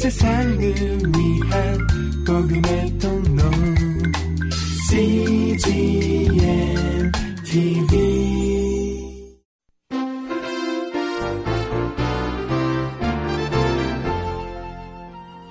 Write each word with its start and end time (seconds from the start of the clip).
세상을 0.00 0.58
위한 0.58 1.78
복음의 2.26 2.98
통로. 2.98 3.42
CGM 4.88 6.32
TV 7.44 8.00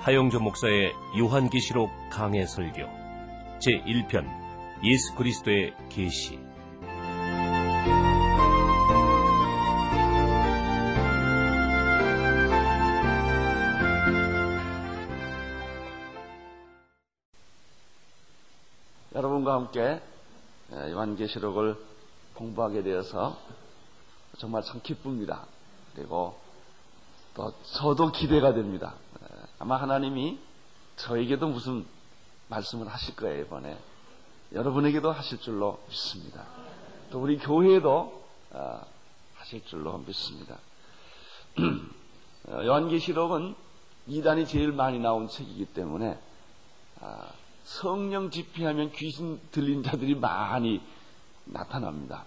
하영조 0.00 0.40
목사의 0.40 0.92
요한계시록 1.16 1.88
강해 2.10 2.44
설교. 2.44 2.82
제1편 3.60 4.26
예수 4.82 5.14
그리스도의 5.14 5.74
계시 5.88 6.40
여러분과 19.50 19.54
함께 19.54 20.00
요한계시록을 20.70 21.76
공부하게 22.34 22.82
되어서 22.82 23.36
정말 24.38 24.62
참 24.62 24.80
기쁩니다. 24.82 25.46
그리고 25.94 26.38
또 27.34 27.52
저도 27.72 28.12
기대가 28.12 28.54
됩니다. 28.54 28.94
아마 29.58 29.76
하나님이 29.76 30.38
저에게도 30.96 31.48
무슨 31.48 31.84
말씀을 32.48 32.88
하실 32.88 33.16
거예요, 33.16 33.42
이번에. 33.42 33.76
여러분에게도 34.52 35.10
하실 35.10 35.40
줄로 35.40 35.80
믿습니다. 35.88 36.46
또 37.10 37.20
우리 37.20 37.38
교회에도 37.38 38.24
어, 38.52 38.80
하실 39.34 39.64
줄로 39.64 39.98
믿습니다. 39.98 40.58
어, 42.48 42.64
요한계시록은 42.64 43.54
이단이 44.06 44.46
제일 44.46 44.72
많이 44.72 44.98
나온 44.98 45.28
책이기 45.28 45.66
때문에 45.66 46.18
아, 47.00 47.28
성령 47.64 48.30
집회하면 48.30 48.92
귀신 48.92 49.40
들린 49.50 49.82
자들이 49.82 50.14
많이 50.14 50.80
나타납니다. 51.44 52.24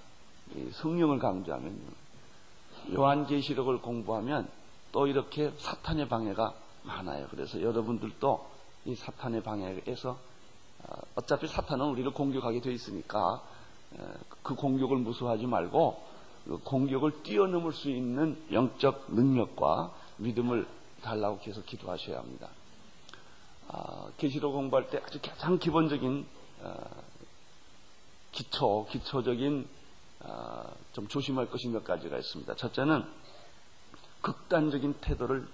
성령을 0.72 1.20
강조하면 1.20 1.80
요한계시록을 2.94 3.82
공부하면 3.82 4.50
또 4.92 5.08
이렇게 5.08 5.52
사탄의 5.58 6.08
방해가 6.10 6.54
많아요. 6.84 7.28
그래서 7.32 7.62
여러분들도 7.62 8.46
이 8.86 8.96
사탄의 8.96 9.44
방해에서 9.44 10.18
어, 10.86 10.96
어차피 11.16 11.48
사탄은 11.48 11.86
우리를 11.86 12.12
공격하게 12.12 12.60
돼 12.60 12.74
있으니까 12.74 13.42
그 14.42 14.56
공격을 14.56 14.98
무서워하지 14.98 15.46
말고 15.46 16.04
그 16.46 16.58
공격을 16.58 17.24
뛰어넘을 17.24 17.72
수 17.72 17.90
있는 17.90 18.38
영적 18.52 19.06
능력과 19.10 19.94
믿음을 20.18 20.68
달라고 21.02 21.40
계속 21.40 21.66
기도하셔야 21.66 22.20
합니다. 22.20 22.50
아, 23.68 24.08
계시록 24.18 24.54
공부할 24.54 24.90
때 24.90 25.02
아주 25.04 25.20
가장 25.22 25.58
기본적인 25.58 26.26
어, 26.62 27.04
기초, 28.32 28.86
기초적인 28.90 29.68
어, 30.22 30.74
좀 30.94 31.08
조심할 31.08 31.50
것이 31.50 31.68
몇 31.68 31.84
가지가 31.84 32.18
있습니다. 32.18 32.56
첫째는 32.56 33.04
극단적인 34.22 34.96
태도를 35.02 35.48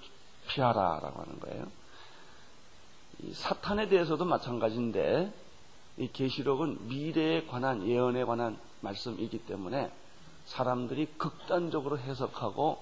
피하라라고 0.47 1.21
하는 1.21 1.39
거예요. 1.39 1.67
사탄에 3.33 3.89
대해서도 3.89 4.25
마찬가지인데 4.25 5.33
이 5.97 6.09
계시록은 6.11 6.87
미래에 6.87 7.45
관한 7.47 7.85
예언에 7.85 8.23
관한 8.23 8.57
말씀이기 8.81 9.39
때문에 9.39 9.91
사람들이 10.45 11.07
극단적으로 11.17 11.99
해석하고 11.99 12.77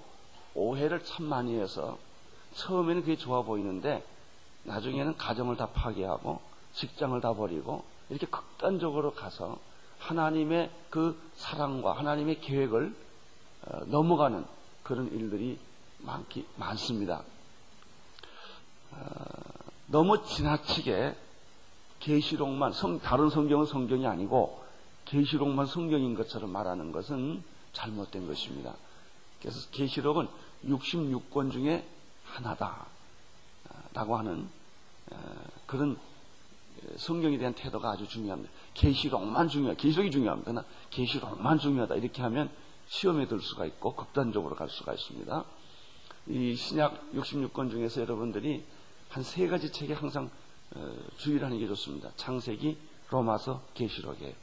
오해를 0.54 1.04
참 1.04 1.26
많이 1.26 1.58
해서 1.60 1.98
처음에는 2.54 3.02
그게 3.02 3.18
좋아 3.18 3.42
보이는데 3.42 4.04
나중에는 4.68 5.18
가정을 5.18 5.58
다 5.58 5.68
파괴하고 5.68 6.42
직장을 6.74 7.20
다 7.22 7.34
버리고 7.34 7.84
이렇게 8.10 8.28
극단적으로 8.28 9.14
가서 9.14 9.58
하나님의 10.00 10.70
그 10.90 11.20
사랑과 11.36 11.94
하나님의 11.94 12.42
계획을 12.42 12.96
어, 13.66 13.80
넘어가는 13.86 14.46
그런 14.84 15.12
일들이 15.12 15.60
많기, 16.00 16.46
많습니다. 16.58 17.24
어, 18.92 18.98
너무 19.88 20.24
지나치게 20.24 21.16
계시록만 22.00 22.74
성, 22.74 23.00
다른 23.00 23.30
성경은 23.30 23.66
성경이 23.66 24.06
아니고 24.06 24.64
계시록만 25.06 25.66
성경인 25.66 26.16
것처럼 26.16 26.52
말하는 26.52 26.92
것은 26.92 27.44
잘못된 27.74 28.28
것입니다. 28.28 28.76
그래서 29.42 29.70
계시록은 29.72 30.28
66권 30.66 31.52
중에 31.52 31.88
하나다라고 32.26 34.18
하는 34.18 34.50
그런 35.66 35.98
성경에 36.98 37.38
대한 37.38 37.54
태도가 37.54 37.92
아주 37.92 38.08
중요합니다. 38.08 38.52
계시록만 38.74 39.50
중요해. 39.50 39.76
계시록이 39.76 40.12
중요합니다. 40.12 40.64
계시록만 40.92 41.60
중요하다. 41.60 41.96
이렇게 41.96 42.22
하면 42.22 42.50
시험에 42.88 43.28
들 43.28 43.42
수가 43.42 43.66
있고 43.66 43.96
극단적으로 43.96 44.56
갈 44.56 44.70
수가 44.70 44.94
있습니다. 44.94 45.46
이 46.28 46.56
신약 46.56 47.12
66권 47.14 47.72
중에서 47.72 48.02
여러분들이 48.02 48.64
한 49.10 49.24
세 49.24 49.48
가지 49.48 49.72
책에 49.72 49.94
항상 49.94 50.30
어, 50.76 50.96
주의를 51.18 51.46
하는 51.46 51.60
게 51.60 51.68
좋습니다. 51.68 52.12
창세기, 52.18 52.78
로마서, 53.10 53.62
계시록이에요. 53.74 54.34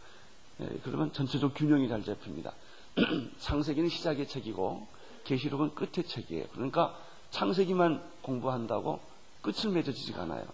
예, 0.61 0.81
그러면 0.83 1.13
전체적 1.13 1.53
균형이 1.55 1.89
잘 1.89 2.03
잡힙니다. 2.03 2.55
창세기는 3.39 3.91
시작의 3.91 4.27
책이고 4.27 4.87
계시록은 5.25 5.75
끝의 5.75 6.07
책이에요. 6.07 6.47
그러니까 6.53 6.99
창세기만 7.31 8.03
공부한다고 8.23 9.01
끝을 9.44 9.71
맺어지지가 9.71 10.22
않아요. 10.22 10.44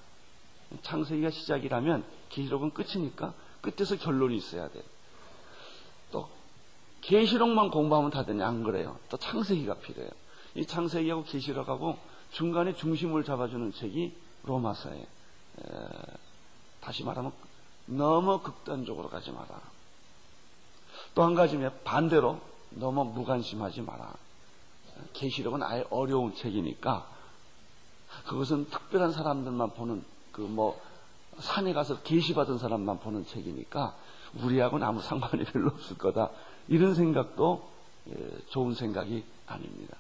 창세기가 0.83 1.31
시작이라면 1.31 2.05
계시록은 2.29 2.73
끝이니까 2.73 3.33
끝에서 3.61 3.97
결론이 3.97 4.37
있어야 4.37 4.69
돼요. 4.69 4.83
또 6.11 6.29
계시록만 7.03 7.71
공부하면 7.71 8.11
다 8.11 8.25
되냐 8.25 8.47
안 8.47 8.63
그래요. 8.65 8.99
또 9.09 9.17
창세기가 9.17 9.75
필요해요. 9.77 10.11
이 10.57 10.67
창세기하고 10.67 11.25
계시록하고 11.25 11.97
중간에 12.33 12.75
중심을 12.75 13.25
잡아주는 13.25 13.73
책이 13.73 14.13
로마서예요. 14.45 15.03
에, 15.03 15.07
다시 16.81 17.05
말하면 17.05 17.33
너무 17.87 18.41
극단적으로 18.41 19.09
가지 19.09 19.31
마라. 19.31 19.61
또 21.15 21.23
한 21.25 21.35
가지면 21.35 21.81
반대로 21.85 22.41
너무 22.71 23.05
무관심하지 23.05 23.83
마라. 23.83 24.15
계시록은 25.13 25.63
아예 25.63 25.85
어려운 25.91 26.35
책이니까 26.35 27.09
그것은 28.27 28.69
특별한 28.71 29.13
사람들만 29.13 29.75
보는 29.75 30.05
그 30.33 30.43
뭐 30.43 30.81
산에 31.41 31.73
가서 31.73 32.03
계시받은 32.03 32.59
사람만 32.59 33.01
보는 33.01 33.27
책이니까 33.27 33.97
우리하고는 34.43 34.87
아무 34.87 35.01
상관이 35.01 35.45
별로 35.45 35.69
없을 35.69 35.97
거다. 35.99 36.31
이런 36.69 36.95
생각도 36.95 37.69
예, 38.09 38.39
좋은 38.51 38.75
생각이 38.75 39.25
아닙니다. 39.47 39.97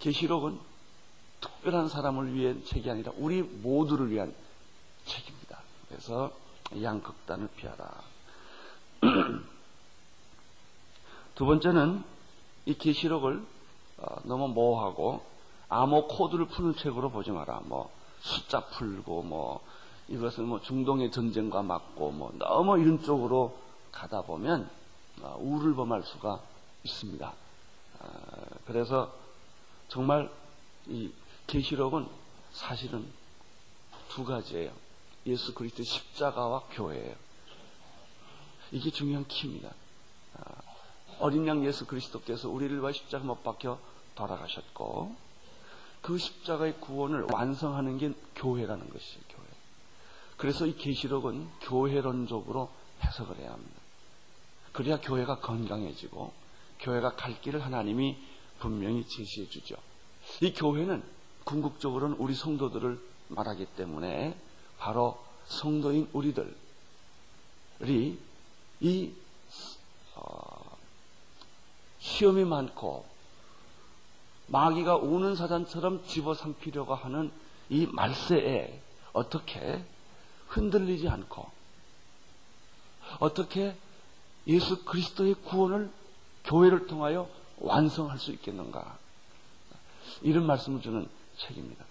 계시록은 0.00 0.58
특별한 1.40 1.88
사람을 1.88 2.34
위한 2.34 2.64
책이 2.64 2.90
아니라 2.90 3.12
우리 3.16 3.42
모두를 3.42 4.10
위한 4.10 4.34
책입니다. 5.04 5.60
그래서 5.88 6.32
양극단을 6.80 7.48
피하라. 7.56 8.02
두 11.34 11.46
번째는 11.46 12.04
이 12.66 12.74
계시록을 12.74 13.42
어, 13.98 14.16
너무 14.24 14.48
모호하고 14.48 15.24
암호 15.70 16.06
코드를 16.08 16.46
푸는 16.46 16.74
책으로 16.76 17.10
보지 17.10 17.30
마라. 17.30 17.60
뭐 17.64 17.90
숫자 18.20 18.66
풀고 18.66 19.22
뭐 19.22 19.64
이것은 20.08 20.44
뭐 20.44 20.60
중동의 20.60 21.10
전쟁과 21.12 21.62
맞고 21.62 22.10
뭐 22.10 22.32
너무 22.38 22.78
이런 22.78 23.02
쪽으로 23.02 23.56
가다 23.92 24.22
보면 24.22 24.68
어, 25.22 25.36
우를 25.40 25.74
범할 25.74 26.02
수가 26.02 26.40
있습니다. 26.82 27.32
어, 28.00 28.08
그래서 28.66 29.12
정말 29.88 30.30
이 30.86 31.12
계시록은 31.46 32.08
사실은 32.52 33.06
두 34.08 34.24
가지예요. 34.24 34.72
예수 35.26 35.54
그리스도의 35.54 35.84
십자가와 35.84 36.64
교회예요. 36.72 37.14
이게 38.72 38.90
중요한 38.90 39.26
키입니다. 39.26 39.72
어린 41.18 41.46
양 41.46 41.64
예수 41.64 41.86
그리스도께서 41.86 42.48
우리를 42.48 42.80
위해 42.80 42.92
십자가 42.92 43.24
못 43.24 43.42
박혀 43.42 43.78
돌아가셨고 44.14 45.14
그 46.02 46.18
십자가의 46.18 46.80
구원을 46.80 47.26
완성하는 47.30 47.98
게 47.98 48.12
교회라는 48.36 48.88
것이에요. 48.88 49.22
교회. 49.28 49.46
그래서 50.36 50.66
이 50.66 50.74
계시록은 50.76 51.48
교회론적으로 51.62 52.70
해석을 53.04 53.36
해야 53.38 53.52
합니다. 53.52 53.80
그래야 54.72 55.00
교회가 55.00 55.40
건강해지고 55.40 56.32
교회가 56.80 57.16
갈 57.16 57.40
길을 57.40 57.64
하나님이 57.64 58.16
분명히 58.58 59.06
제시해 59.06 59.48
주죠. 59.48 59.76
이 60.40 60.52
교회는 60.52 61.02
궁극적으로는 61.44 62.16
우리 62.16 62.34
성도들을 62.34 63.00
말하기 63.28 63.66
때문에 63.76 64.38
바로 64.78 65.18
성도인 65.46 66.08
우리들이 66.12 66.54
이 68.80 69.12
어, 70.14 70.78
시험이 71.98 72.44
많고 72.44 73.04
마귀가 74.50 74.96
우는 74.96 75.36
사자처럼 75.36 76.04
집어삼키려고 76.04 76.94
하는 76.94 77.30
이 77.68 77.86
말세에 77.86 78.82
어떻게 79.12 79.84
흔들리지 80.48 81.08
않고 81.08 81.48
어떻게 83.20 83.76
예수 84.46 84.84
그리스도의 84.84 85.34
구원을 85.34 85.90
교회를 86.44 86.86
통하여 86.86 87.28
완성할 87.58 88.18
수 88.18 88.32
있겠는가 88.32 88.98
이런 90.22 90.46
말씀을 90.46 90.80
주는 90.80 91.08
책입니다. 91.36 91.84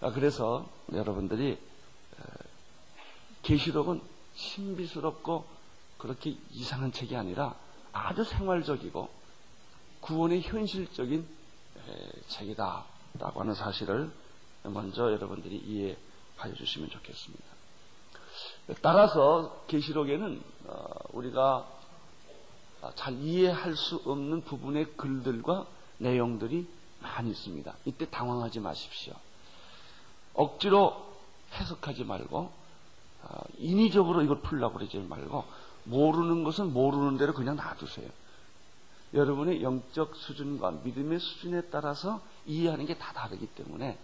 아, 0.00 0.12
그래서 0.12 0.68
여러분들이 0.92 1.58
계시록은 3.42 4.02
신비스럽고 4.34 5.46
그렇게 5.96 6.36
이상한 6.52 6.92
책이 6.92 7.16
아니라 7.16 7.54
아주 7.92 8.24
생활적이고 8.24 9.08
구원의 10.00 10.42
현실적인 10.42 11.26
책이다라고 12.28 13.40
하는 13.40 13.54
사실을 13.54 14.10
먼저 14.64 15.12
여러분들이 15.12 15.56
이해해 15.56 16.54
주시면 16.56 16.90
좋겠습니다. 16.90 17.44
따라서 18.82 19.64
계시록에는 19.66 20.42
어, 20.66 20.84
우리가 21.12 21.66
잘 22.94 23.14
이해할 23.14 23.76
수 23.76 23.96
없는 24.04 24.42
부분의 24.42 24.96
글들과 24.96 25.66
내용들이 25.98 26.66
많이 27.00 27.30
있습니다. 27.30 27.74
이때 27.84 28.08
당황하지 28.08 28.60
마십시오. 28.60 29.14
억지로 30.34 31.10
해석하지 31.52 32.04
말고 32.04 32.52
어, 33.22 33.42
인위적으로 33.58 34.22
이걸 34.22 34.40
풀라고 34.40 34.74
그러지 34.74 34.98
말고 34.98 35.44
모르는 35.84 36.44
것은 36.44 36.72
모르는 36.72 37.18
대로 37.18 37.34
그냥 37.34 37.56
놔두세요. 37.56 38.08
여러분의 39.12 39.62
영적 39.62 40.14
수준과 40.16 40.70
믿음의 40.84 41.18
수준에 41.18 41.62
따라서 41.70 42.22
이해하는 42.46 42.86
게 42.86 42.94
다 42.96 43.12
다르기 43.12 43.46
때문에 43.48 43.98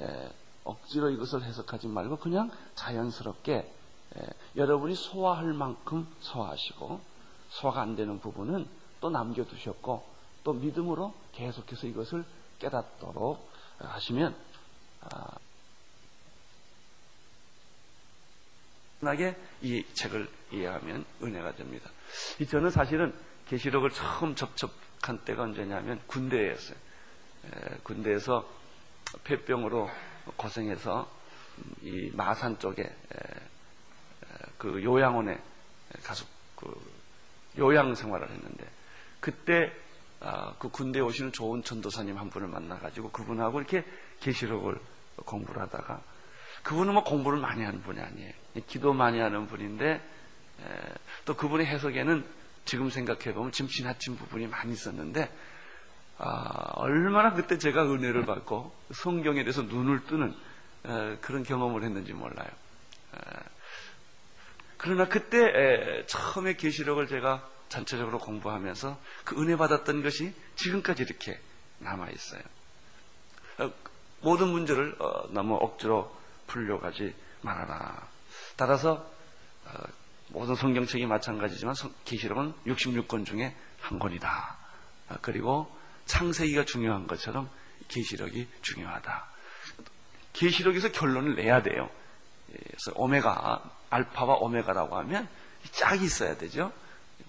에, 0.00 0.32
억지로 0.64 1.10
이것을 1.10 1.42
해석하지 1.42 1.88
말고 1.88 2.18
그냥 2.18 2.50
자연스럽게 2.74 3.54
에, 3.54 4.26
여러분이 4.56 4.94
소화할 4.94 5.52
만큼 5.52 6.06
소화하시고 6.20 7.00
소화가 7.50 7.82
안 7.82 7.96
되는 7.96 8.18
부분은 8.20 8.66
또 9.00 9.10
남겨두셨고 9.10 10.04
또 10.44 10.52
믿음으로 10.52 11.12
계속해서 11.32 11.86
이것을 11.86 12.24
깨닫도록 12.58 13.50
하시면 13.78 14.34
아, 15.02 15.26
나게 19.00 19.36
이 19.62 19.84
책을 19.94 20.28
이해하면 20.52 21.04
은혜가 21.22 21.56
됩니다. 21.56 21.90
저는 22.50 22.70
사실은 22.70 23.14
계시록을 23.48 23.90
처음 23.90 24.34
접촉한 24.34 25.18
때가 25.24 25.42
언제냐면 25.42 26.00
군대였어요. 26.06 26.76
군대에서 27.82 28.48
폐병으로 29.24 29.90
고생해서 30.36 31.10
이 31.82 32.10
마산 32.14 32.58
쪽에 32.58 32.90
그 34.58 34.82
요양원에 34.82 35.38
가서 36.02 36.24
그 36.56 36.74
요양 37.58 37.94
생활을 37.94 38.30
했는데 38.30 38.66
그때 39.20 39.72
아, 40.20 40.54
그 40.58 40.70
군대에 40.70 41.02
오시는 41.02 41.32
좋은 41.32 41.62
전도사님 41.62 42.16
한 42.16 42.30
분을 42.30 42.48
만나가지고 42.48 43.10
그분하고 43.10 43.60
이렇게 43.60 43.84
계시록을 44.20 44.78
공부를 45.16 45.60
하다가 45.62 46.00
그분은 46.62 46.94
뭐 46.94 47.04
공부를 47.04 47.38
많이 47.38 47.62
하는 47.62 47.82
분이 47.82 48.00
아니에요. 48.00 48.32
기도 48.66 48.94
많이 48.94 49.20
하는 49.20 49.46
분인데 49.46 50.00
또 51.26 51.36
그분의 51.36 51.66
해석에는 51.66 52.24
지금 52.64 52.90
생각해보면 52.90 53.52
지금 53.52 53.68
지나친 53.68 54.16
부분이 54.16 54.46
많이 54.46 54.72
있었는데 54.72 55.30
아, 56.18 56.70
얼마나 56.76 57.32
그때 57.32 57.58
제가 57.58 57.84
은혜를 57.84 58.24
받고 58.24 58.74
성경에 58.92 59.42
대해서 59.42 59.62
눈을 59.62 60.04
뜨는 60.06 60.34
에, 60.86 61.16
그런 61.20 61.42
경험을 61.42 61.82
했는지 61.82 62.12
몰라요. 62.12 62.48
에, 63.16 63.18
그러나 64.76 65.08
그때 65.08 65.38
에, 65.38 66.06
처음에 66.06 66.54
계시록을 66.54 67.08
제가 67.08 67.48
전체적으로 67.68 68.18
공부하면서 68.18 68.98
그 69.24 69.40
은혜 69.42 69.56
받았던 69.56 70.02
것이 70.02 70.32
지금까지 70.56 71.02
이렇게 71.02 71.40
남아 71.80 72.10
있어요. 72.10 72.42
어, 73.58 73.72
모든 74.20 74.48
문제를 74.48 74.94
어, 75.00 75.28
너무 75.30 75.56
억지로 75.56 76.14
풀려가지 76.46 77.14
말아라. 77.42 78.06
따라서 78.56 79.10
어, 79.66 79.82
모든 80.34 80.56
성경책이 80.56 81.06
마찬가지지만 81.06 81.76
계시록은 82.04 82.54
66권 82.66 83.24
중에 83.24 83.54
한 83.80 84.00
권이다. 84.00 84.56
아, 85.08 85.18
그리고 85.22 85.70
창세기가 86.06 86.64
중요한 86.64 87.06
것처럼 87.06 87.48
계시록이 87.86 88.48
중요하다. 88.60 89.26
계시록에서 90.32 90.90
결론을 90.90 91.36
내야 91.36 91.62
돼요. 91.62 91.88
예, 92.50 92.56
그래서 92.66 92.92
오메가, 92.96 93.62
알파와 93.90 94.38
오메가라고 94.38 94.96
하면 94.98 95.28
짝이 95.70 96.04
있어야 96.04 96.36
되죠. 96.36 96.72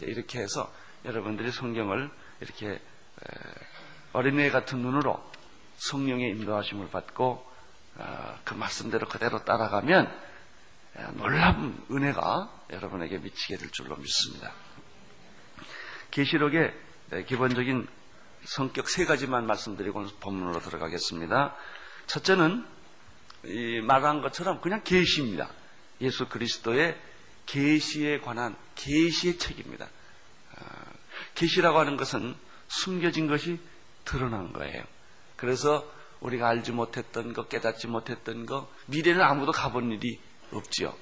이렇게 0.01 0.39
해서 0.39 0.73
여러분들이 1.05 1.51
성경을 1.51 2.09
이렇게 2.41 2.81
어린애 4.13 4.49
같은 4.49 4.79
눈으로 4.79 5.23
성령의 5.77 6.31
인도하심을 6.31 6.89
받고 6.89 7.53
어, 7.97 8.39
그 8.43 8.55
말씀대로 8.55 9.07
그대로 9.07 9.43
따라가면 9.45 10.11
놀라운 11.13 11.83
은혜가 11.91 12.67
여러분에게 12.71 13.17
미치게 13.17 13.57
될 13.57 13.69
줄로 13.71 13.95
믿습니다. 13.97 14.53
계시록의 16.11 16.73
기본적인 17.27 17.87
성격 18.45 18.89
세 18.89 19.05
가지만 19.05 19.45
말씀드리고 19.45 20.05
본문으로 20.21 20.59
들어가겠습니다. 20.61 21.55
첫째는 22.07 22.65
말한 23.83 24.21
것처럼 24.21 24.61
그냥 24.61 24.81
계시입니다. 24.83 25.49
예수 26.01 26.27
그리스도의 26.27 26.97
계시에 27.45 28.19
관한 28.19 28.55
계시의 28.75 29.37
책입니다. 29.37 29.87
아, 30.55 30.65
계시라고 31.35 31.79
하는 31.79 31.97
것은 31.97 32.35
숨겨진 32.67 33.27
것이 33.27 33.59
드러난 34.03 34.51
거예요. 34.53 34.83
그래서 35.35 35.89
우리가 36.21 36.47
알지 36.47 36.71
못했던 36.71 37.33
것, 37.33 37.49
깨닫지 37.49 37.87
못했던 37.87 38.45
것, 38.45 38.67
미래는 38.87 39.21
아무도 39.21 39.51
가본 39.51 39.91
일이 39.91 40.19
없지요. 40.51 40.93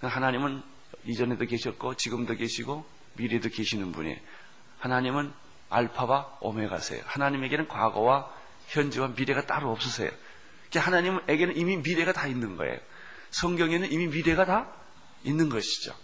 하나님은 0.00 0.62
이전에도 1.04 1.44
계셨고 1.46 1.94
지금도 1.94 2.36
계시고 2.36 2.84
미래도 3.14 3.48
계시는 3.48 3.92
분이에요. 3.92 4.18
하나님은 4.78 5.32
알파와 5.68 6.38
오메가세요. 6.40 7.02
하나님에게는 7.06 7.68
과거와 7.68 8.32
현재와 8.68 9.08
미래가 9.16 9.46
따로 9.46 9.70
없으세요. 9.70 10.10
하나님에게는 10.74 11.56
이미 11.56 11.76
미래가 11.76 12.12
다 12.12 12.26
있는 12.26 12.56
거예요. 12.56 12.78
성경에는 13.30 13.90
이미 13.92 14.08
미래가 14.08 14.44
다 14.44 14.72
있는 15.24 15.48
것이죠. 15.48 15.94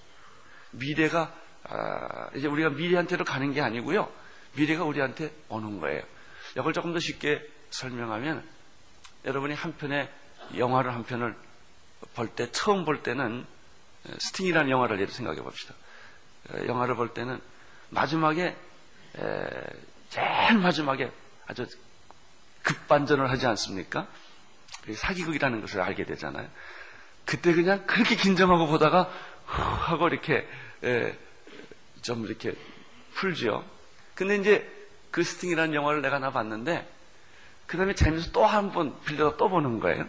미래가 0.73 1.35
아, 1.65 2.31
이제 2.35 2.47
우리가 2.47 2.71
미래한테로 2.71 3.25
가는 3.25 3.53
게 3.53 3.61
아니고요. 3.61 4.11
미래가 4.55 4.85
우리한테 4.85 5.33
오는 5.49 5.81
거예요. 5.81 6.03
이걸 6.57 6.73
조금 6.73 6.93
더 6.93 6.99
쉽게 6.99 7.43
설명하면 7.71 8.47
여러분이 9.25 9.55
한 9.55 9.77
편의 9.77 10.11
영화를 10.57 10.95
한 10.95 11.05
편을 11.05 11.37
볼 12.19 12.35
때 12.35 12.51
처음 12.51 12.85
볼 12.85 13.05
때는 13.05 13.47
스팅이라는 14.19 14.71
영화를 14.71 15.01
예로 15.01 15.11
생각해 15.11 15.41
봅시다. 15.41 15.75
영화를 16.67 16.97
볼 16.97 17.15
때는 17.15 17.41
마지막에 17.91 18.57
제일 20.11 20.59
마지막에 20.59 21.13
아주 21.47 21.65
급반전을 22.65 23.31
하지 23.31 23.47
않습니까? 23.47 24.09
사기극이라는 24.93 25.61
것을 25.61 25.81
알게 25.81 26.05
되잖아요. 26.07 26.49
그때 27.25 27.53
그냥 27.53 27.87
그렇게 27.87 28.17
긴장하고 28.17 28.67
보다가 28.67 29.09
하고 29.45 30.09
이렇게 30.09 30.45
좀 32.03 32.27
이렇게 32.27 32.57
풀죠. 33.15 33.65
근데 34.17 34.37
이제 34.37 34.69
그 35.13 35.23
스팅이라는 35.23 35.73
영화를 35.73 36.03
내가 36.03 36.19
나 36.19 36.33
봤는데 36.33 36.91
그 37.67 37.77
다음에 37.77 37.95
재미서 37.95 38.33
또한 38.33 38.73
번 38.73 39.01
빌려서 39.05 39.37
또 39.37 39.49
보는 39.49 39.79
거예요. 39.79 40.09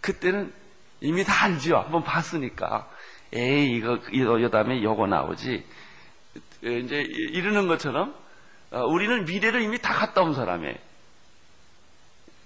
그때는 0.00 0.59
이미 1.00 1.24
다 1.24 1.44
알죠. 1.44 1.78
한번 1.78 2.04
봤으니까. 2.04 2.88
에이, 3.32 3.76
이거, 3.76 3.98
이거, 4.12 4.40
요 4.40 4.50
다음에 4.50 4.82
요거 4.82 5.06
나오지. 5.06 5.64
이제 6.62 7.00
이러는 7.00 7.68
것처럼 7.68 8.14
어, 8.70 8.84
우리는 8.84 9.24
미래를 9.24 9.62
이미 9.62 9.80
다 9.80 9.94
갔다 9.94 10.22
온 10.22 10.34
사람이에요. 10.34 10.74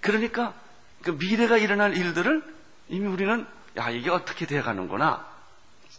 그러니까 0.00 0.54
그 1.02 1.10
미래가 1.10 1.56
일어날 1.56 1.96
일들을 1.96 2.42
이미 2.88 3.06
우리는 3.06 3.46
야, 3.76 3.90
이게 3.90 4.10
어떻게 4.10 4.46
돼 4.46 4.60
가는구나. 4.62 5.26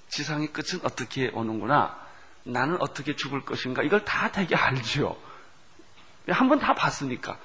지상의 0.10 0.54
끝은 0.54 0.82
어떻게 0.84 1.30
오는구나. 1.30 1.98
나는 2.44 2.78
어떻게 2.80 3.16
죽을 3.16 3.44
것인가. 3.44 3.84
이걸 3.84 4.06
다 4.06 4.32
되게 4.32 4.56
알죠. 4.56 5.20
한번 6.30 6.60
다 6.60 6.74
봤으니까. 6.74 7.38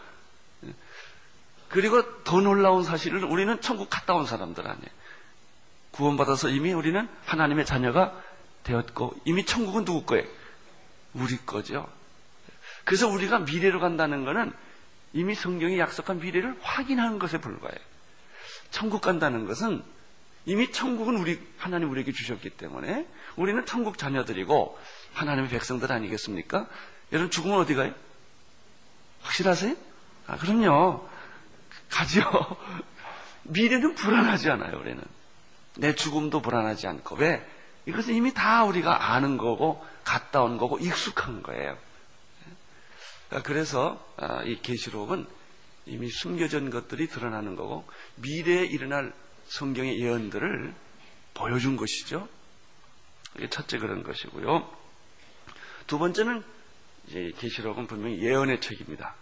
그리고 1.70 2.22
더 2.24 2.40
놀라운 2.40 2.82
사실은 2.82 3.24
우리는 3.24 3.60
천국 3.60 3.88
갔다 3.88 4.14
온 4.14 4.26
사람들 4.26 4.66
아니에요. 4.66 4.90
구원받아서 5.92 6.48
이미 6.48 6.72
우리는 6.72 7.08
하나님의 7.24 7.64
자녀가 7.64 8.12
되었고, 8.64 9.14
이미 9.24 9.46
천국은 9.46 9.84
누구 9.84 10.04
거예요? 10.04 10.26
우리 11.14 11.36
거죠. 11.38 11.88
그래서 12.84 13.08
우리가 13.08 13.40
미래로 13.40 13.80
간다는 13.80 14.24
것은 14.24 14.52
이미 15.12 15.34
성경이 15.34 15.78
약속한 15.78 16.20
미래를 16.20 16.56
확인하는 16.60 17.18
것에 17.18 17.38
불과해요. 17.40 17.78
천국 18.70 19.00
간다는 19.00 19.46
것은 19.46 19.82
이미 20.46 20.72
천국은 20.72 21.16
우리 21.16 21.40
하나님 21.56 21.90
우리에게 21.90 22.12
주셨기 22.12 22.50
때문에 22.50 23.06
우리는 23.36 23.64
천국 23.66 23.98
자녀들이고 23.98 24.78
하나님의 25.12 25.50
백성들 25.50 25.92
아니겠습니까? 25.92 26.66
여러분 27.12 27.30
죽으면 27.30 27.58
어디 27.58 27.74
가요? 27.74 27.92
확실하세요? 29.22 29.76
아 30.26 30.36
그럼요. 30.36 31.09
가죠. 31.90 32.22
미래는 33.44 33.94
불안하지 33.94 34.50
않아요. 34.50 34.78
우리는 34.78 35.02
내 35.76 35.94
죽음도 35.94 36.40
불안하지 36.40 36.86
않고 36.86 37.16
왜? 37.16 37.46
이것은 37.86 38.14
이미 38.14 38.32
다 38.32 38.64
우리가 38.64 39.12
아는 39.12 39.36
거고 39.36 39.84
갔다 40.04 40.42
온 40.42 40.58
거고 40.58 40.78
익숙한 40.78 41.42
거예요. 41.42 41.76
그래서 43.44 44.04
아, 44.16 44.42
이 44.42 44.60
계시록은 44.60 45.26
이미 45.86 46.08
숨겨진 46.08 46.70
것들이 46.70 47.08
드러나는 47.08 47.56
거고 47.56 47.88
미래에 48.16 48.66
일어날 48.66 49.12
성경의 49.46 50.00
예언들을 50.00 50.74
보여준 51.34 51.76
것이죠. 51.76 52.28
이게 53.36 53.48
첫째 53.48 53.78
그런 53.78 54.02
것이고요. 54.02 54.68
두 55.86 55.98
번째는 55.98 56.44
이제 57.06 57.32
계시록은 57.38 57.86
분명히 57.86 58.20
예언의 58.20 58.60
책입니다. 58.60 59.14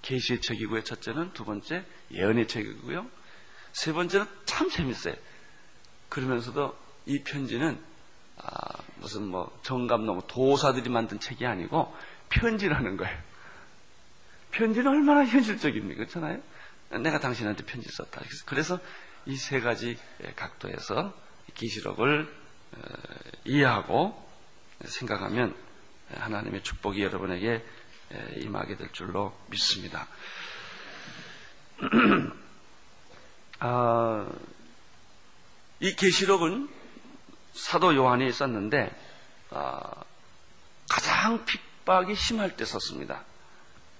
아, 0.00 0.02
계시의 0.02 0.40
책이고요. 0.40 0.82
첫째는 0.84 1.32
두 1.32 1.44
번째 1.44 1.84
예언의 2.10 2.48
책이고요. 2.48 3.06
세 3.72 3.92
번째는 3.92 4.26
참 4.46 4.68
재밌어요. 4.70 5.14
그러면서도 6.08 6.76
이 7.06 7.22
편지는 7.22 7.78
아, 8.38 8.82
무슨 8.96 9.26
뭐 9.26 9.58
정감농 9.62 10.22
도사들이 10.26 10.88
만든 10.88 11.20
책이 11.20 11.46
아니고 11.46 11.94
편지라는 12.30 12.96
거예요. 12.96 13.18
편지는 14.50 14.88
얼마나 14.90 15.24
현실적입니까? 15.24 15.98
그렇잖아요? 15.98 16.42
내가 17.02 17.20
당신한테 17.20 17.64
편지 17.64 17.88
썼다. 17.88 18.22
그래서 18.46 18.78
이 19.26 19.36
세 19.36 19.60
가지 19.60 19.98
각도에서 20.34 21.14
기시록을 21.54 22.26
어, 22.72 22.78
이해하고 23.44 24.28
생각하면 24.84 25.54
하나님의 26.14 26.62
축복이 26.62 27.02
여러분에게 27.02 27.64
임하게 28.36 28.76
될 28.76 28.90
줄로 28.92 29.32
믿습니다. 29.48 30.06
아, 33.60 34.28
이 35.80 35.94
계시록은 35.94 36.68
사도 37.52 37.94
요한이 37.94 38.32
썼는데 38.32 38.90
아, 39.50 40.04
가장 40.88 41.44
핍박이 41.44 42.14
심할 42.14 42.56
때 42.56 42.64
썼습니다. 42.64 43.24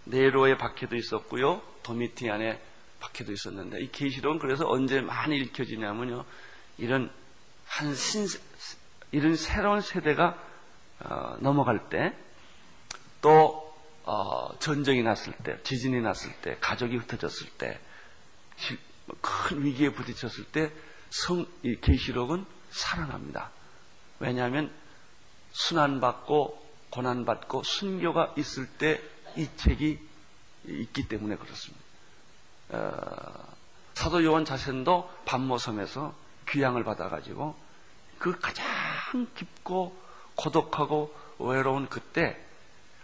네로의 0.04 0.58
박해도 0.58 0.96
있었고요, 0.96 1.62
도미티안의 1.82 2.60
박해도 3.00 3.32
있었는데 3.32 3.80
이 3.80 3.90
계시록은 3.92 4.38
그래서 4.38 4.68
언제 4.68 5.00
많이 5.00 5.38
읽혀지냐면요, 5.38 6.24
이런 6.78 7.10
한 7.66 7.94
신, 7.94 8.26
이런 9.12 9.36
새로운 9.36 9.80
세대가 9.80 10.36
어, 11.00 11.36
넘어갈 11.40 11.88
때, 11.88 12.14
또 13.22 13.59
어, 14.12 14.58
전쟁이 14.58 15.02
났을 15.02 15.32
때, 15.44 15.62
지진이 15.62 16.00
났을 16.00 16.32
때, 16.42 16.56
가족이 16.60 16.96
흩어졌을 16.96 17.48
때, 17.50 17.78
큰 19.20 19.64
위기에 19.64 19.92
부딪혔을 19.92 20.44
때, 20.46 20.72
성, 21.10 21.46
이 21.62 21.76
계시록은 21.76 22.44
살아납니다. 22.70 23.50
왜냐하면 24.18 24.72
순환받고 25.52 26.70
고난받고 26.90 27.62
순교가 27.62 28.34
있을 28.36 28.66
때 28.66 29.00
이 29.36 29.48
책이 29.56 29.98
있기 30.66 31.08
때문에 31.08 31.36
그렇습니다. 31.36 31.84
어, 32.70 33.54
사도 33.94 34.24
요한 34.24 34.44
자신도 34.44 35.10
반모섬에서 35.24 36.14
귀향을 36.48 36.84
받아가지고 36.84 37.54
그 38.18 38.38
가장 38.38 38.66
깊고 39.34 39.96
고독하고 40.34 41.14
외로운 41.38 41.88
그때 41.88 42.44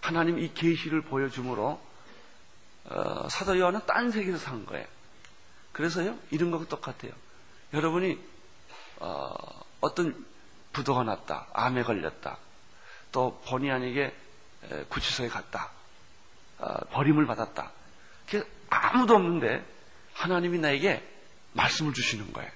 하나님 0.01 0.39
이 0.39 0.53
계시를 0.53 1.03
보여줌으로 1.03 1.81
어, 2.85 3.29
사도 3.29 3.59
요한은 3.59 3.81
딴 3.87 4.11
세계에서 4.11 4.39
산 4.39 4.65
거예요. 4.67 4.87
그래서요 5.73 6.17
이런 6.31 6.51
거하고 6.51 6.69
똑같아요. 6.69 7.13
여러분이 7.73 8.19
어, 9.01 9.35
떤 9.95 10.25
부도가 10.73 11.05
났다, 11.05 11.47
암에 11.53 11.83
걸렸다, 11.83 12.39
또 13.13 13.41
본의 13.47 13.71
아니게 13.71 14.15
구치소에 14.89 15.29
갔다, 15.29 15.71
어, 16.59 16.79
버림을 16.91 17.27
받았다. 17.27 17.73
아무도 18.69 19.15
없는데 19.15 19.65
하나님이 20.13 20.59
나에게 20.59 21.07
말씀을 21.53 21.93
주시는 21.93 22.33
거예요. 22.33 22.51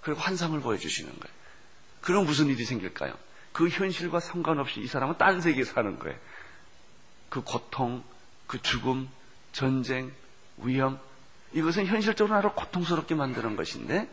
그리고 0.00 0.20
환상을 0.20 0.58
보여주시는 0.60 1.10
거예요. 1.10 1.34
그럼 2.00 2.24
무슨 2.24 2.46
일이 2.46 2.64
생길까요? 2.64 3.14
그 3.52 3.68
현실과 3.68 4.20
상관없이 4.20 4.80
이 4.80 4.86
사람은 4.86 5.18
딴 5.18 5.40
세계에 5.40 5.64
사는 5.64 5.98
거예요. 5.98 6.18
그 7.30 7.42
고통, 7.42 8.02
그 8.46 8.60
죽음, 8.60 9.08
전쟁, 9.52 10.12
위험, 10.58 11.00
이것은 11.52 11.86
현실적으로 11.86 12.34
나를 12.34 12.50
고통스럽게 12.54 13.14
만드는 13.14 13.56
것인데, 13.56 14.08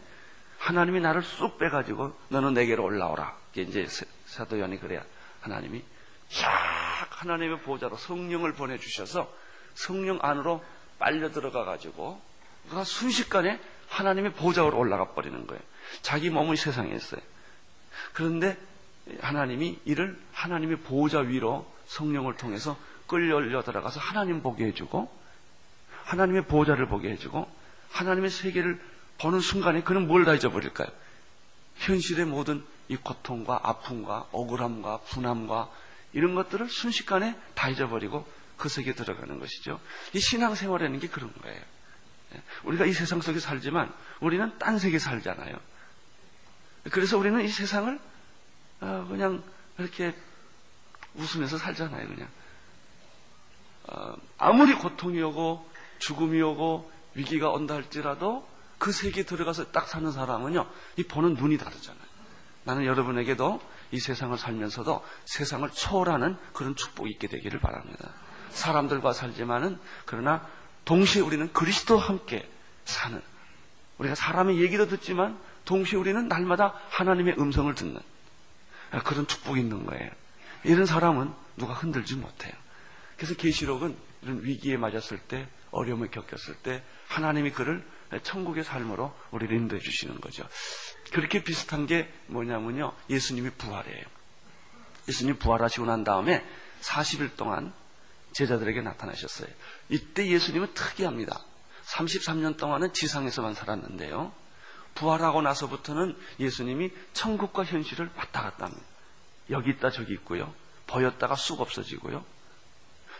하나님이 0.60 1.02
나를 1.02 1.24
쑥 1.24 1.58
빼가지고, 1.58 2.16
너는 2.30 2.54
내게로 2.54 2.84
올라오라. 2.84 3.36
이게 3.52 3.64
이제 3.64 3.88
사도연이 4.26 4.80
그래야 4.80 5.04
하나님이 5.42 5.84
쫙 6.30 7.08
하나님의 7.10 7.62
보좌로 7.62 7.98
성령을 7.98 8.54
보내주셔서 8.54 9.32
성령 9.76 10.20
안으로 10.22 10.64
빨려 11.00 11.32
들어가가지고, 11.32 12.22
그가 12.70 12.84
순식간에 12.84 13.60
하나님의 13.90 14.34
보좌로 14.34 14.78
올라가 14.78 15.14
버리는 15.14 15.48
거예요. 15.48 15.62
자기 16.02 16.30
몸은 16.30 16.56
세상에 16.56 16.94
있어요. 16.94 17.22
그런데 18.14 18.58
하나님이 19.22 19.80
이를 19.86 20.20
하나님의 20.34 20.80
보좌 20.82 21.20
위로 21.20 21.72
성령을 21.86 22.36
통해서 22.36 22.78
끌려 23.08 23.64
들어가서 23.64 24.00
하나님 24.00 24.42
보게 24.42 24.66
해주고 24.66 25.10
하나님의 26.04 26.46
보좌를 26.46 26.88
보게 26.88 27.10
해주고 27.12 27.50
하나님의 27.92 28.30
세계를 28.30 28.80
보는 29.20 29.40
순간에 29.40 29.82
그는 29.82 30.08
뭘 30.08 30.26
다 30.26 30.34
잊어버릴까요? 30.36 30.88
현실의 31.78 32.26
모든 32.26 32.64
이 32.88 32.96
고통과 32.96 33.60
아픔과 33.64 34.28
억울함과 34.32 35.00
분함과 35.10 35.70
이런 36.14 36.36
것들을 36.36 36.70
순식간에 36.70 37.38
다 37.54 37.70
잊어버리고 37.70 38.28
그 38.58 38.70
세계에 38.70 38.94
들어가는 38.94 39.40
것이죠. 39.40 39.80
이 40.14 40.20
신앙생활이라는 40.20 41.00
게 41.00 41.08
그런 41.08 41.32
거예요. 41.42 41.62
우리가 42.64 42.86
이 42.86 42.94
세상 42.94 43.22
속에 43.22 43.40
살지만 43.40 43.94
우리는 44.20 44.58
딴 44.58 44.80
세계에 44.80 45.00
살잖아요. 45.00 45.56
그래서 46.92 47.18
우리는 47.18 47.42
이 47.44 47.48
세상을 47.48 48.00
어, 48.82 49.08
그냥 49.10 49.44
이렇게 49.78 50.16
웃으면서 51.16 51.58
살잖아요, 51.58 52.08
그냥. 52.08 52.28
어, 53.88 54.14
아무리 54.38 54.74
고통이 54.74 55.22
오고 55.22 55.68
죽음이 56.00 56.42
오고 56.42 56.92
위기가 57.16 57.50
온다 57.50 57.76
할지라도 57.76 58.48
그 58.78 58.92
세계에 58.92 59.24
들어가서 59.24 59.72
딱 59.72 59.88
사는 59.88 60.12
사람은요, 60.12 60.68
이 60.98 61.04
보는 61.04 61.34
눈이 61.34 61.58
다르잖아요. 61.58 62.08
나는 62.64 62.86
여러분에게도 62.86 63.60
이 63.92 64.00
세상을 64.00 64.38
살면서도 64.38 65.04
세상을 65.26 65.70
초월하는 65.72 66.38
그런 66.54 66.76
축복이 66.76 67.10
있게 67.12 67.28
되기를 67.28 67.60
바랍니다. 67.60 68.10
사람들과 68.50 69.14
살지만은 69.14 69.80
그러나 70.06 70.46
동시에 70.86 71.22
우리는 71.22 71.52
그리스도와 71.54 72.04
함께 72.04 72.48
사는 72.86 73.22
우리가 73.98 74.16
사람의 74.16 74.62
얘기도 74.62 74.88
듣지만 74.88 75.40
동시에 75.66 75.98
우리는 75.98 76.28
날마다 76.28 76.74
하나님의 76.90 77.36
음성을 77.40 77.74
듣는 77.74 78.00
그런 79.04 79.28
축복이 79.28 79.60
있는 79.60 79.86
거예요. 79.86 80.10
이런 80.64 80.86
사람은 80.86 81.34
누가 81.56 81.74
흔들지 81.74 82.16
못해요. 82.16 82.54
그래서 83.18 83.36
계시록은 83.36 83.98
이런 84.22 84.44
위기에 84.44 84.78
맞았을 84.78 85.20
때, 85.20 85.48
어려움을 85.72 86.10
겪었을 86.12 86.56
때 86.64 86.84
하나님이 87.08 87.52
그를 87.52 87.86
천국의 88.24 88.64
삶으로 88.64 89.14
우리를 89.32 89.56
인도해 89.56 89.82
주시는 89.82 90.22
거죠. 90.22 90.48
그렇게 91.12 91.44
비슷한 91.44 91.88
게 91.88 92.12
뭐냐면요. 92.28 92.94
예수님이 93.10 93.50
부활이에요. 93.52 94.06
예수님이 95.08 95.38
부활하시고 95.40 95.86
난 95.86 96.04
다음에 96.04 96.46
40일 96.82 97.36
동안 97.36 97.74
제자들에게 98.34 98.82
나타나셨어요. 98.82 99.48
이때 99.90 100.28
예수님은 100.28 100.74
특이합니다. 100.74 101.40
33년 101.86 102.58
동안은 102.58 102.94
지상에서만 102.94 103.54
살았는데요. 103.54 104.32
부활하고 104.96 105.42
나서부터는 105.42 106.18
예수님이 106.40 106.92
천국과 107.14 107.64
현실을 107.66 108.10
왔다 108.16 108.44
갔다 108.44 108.66
합니다. 108.66 108.86
여기 109.50 109.70
있다 109.72 109.92
저기 109.92 110.14
있고요. 110.14 110.54
보였다가 110.88 111.36
쑥 111.36 111.62
없어지고요. 111.62 112.24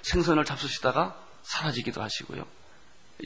생선을 0.08 0.46
잡수시다가 0.46 1.20
사라지기도 1.44 2.02
하시고요. 2.02 2.46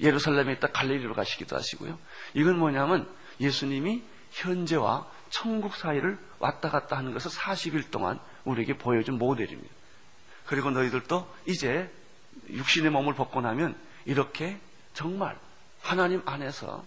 예루살렘에 0.02 0.54
있다 0.54 0.70
갈릴리로 0.70 1.14
가시기도 1.14 1.56
하시고요. 1.56 2.00
이건 2.34 2.58
뭐냐면 2.58 3.10
예수님이 3.40 4.04
현재와 4.32 5.08
천국 5.30 5.76
사이를 5.76 6.18
왔다 6.40 6.70
갔다 6.70 6.98
하는 6.98 7.14
것을 7.14 7.30
40일 7.32 7.92
동안 7.92 8.20
우리에게 8.46 8.78
보여준 8.78 9.18
모델입니다. 9.18 9.74
그리고 10.46 10.72
너희들도 10.72 11.32
이제 11.46 11.92
육신의 12.50 12.92
몸을 12.92 13.14
벗고 13.14 13.42
나면 13.42 13.78
이렇게 14.06 14.60
정말 14.94 15.38
하나님 15.82 16.22
안에서 16.26 16.84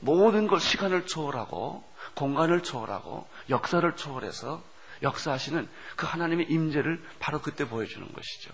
모든 0.00 0.46
걸 0.46 0.60
시간을 0.60 1.06
초월하고 1.06 1.84
공간을 2.14 2.62
초월하고 2.62 3.28
역사를 3.50 3.96
초월해서 3.96 4.62
역사하시는 5.02 5.68
그 5.96 6.06
하나님의 6.06 6.46
임재를 6.50 7.02
바로 7.18 7.40
그때 7.40 7.68
보여주는 7.68 8.06
것이죠. 8.12 8.52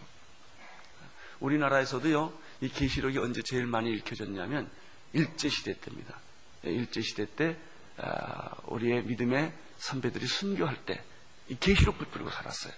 우리나라에서도요, 1.45 2.33
이 2.63 2.69
계시록이 2.69 3.19
언제 3.19 3.43
제일 3.43 3.67
많이 3.67 3.93
읽혀졌냐면 3.93 4.71
일제 5.13 5.49
시대 5.49 5.79
때입니다. 5.81 6.19
일제 6.63 7.01
시대 7.03 7.27
때 7.37 7.57
아, 7.99 8.51
우리의 8.67 9.05
믿음의 9.05 9.53
선배들이 9.79 10.27
순교할 10.27 10.85
때 10.87 11.03
이 11.49 11.57
계시록 11.61 11.99
붙들고 11.99 12.31
살았어요. 12.31 12.73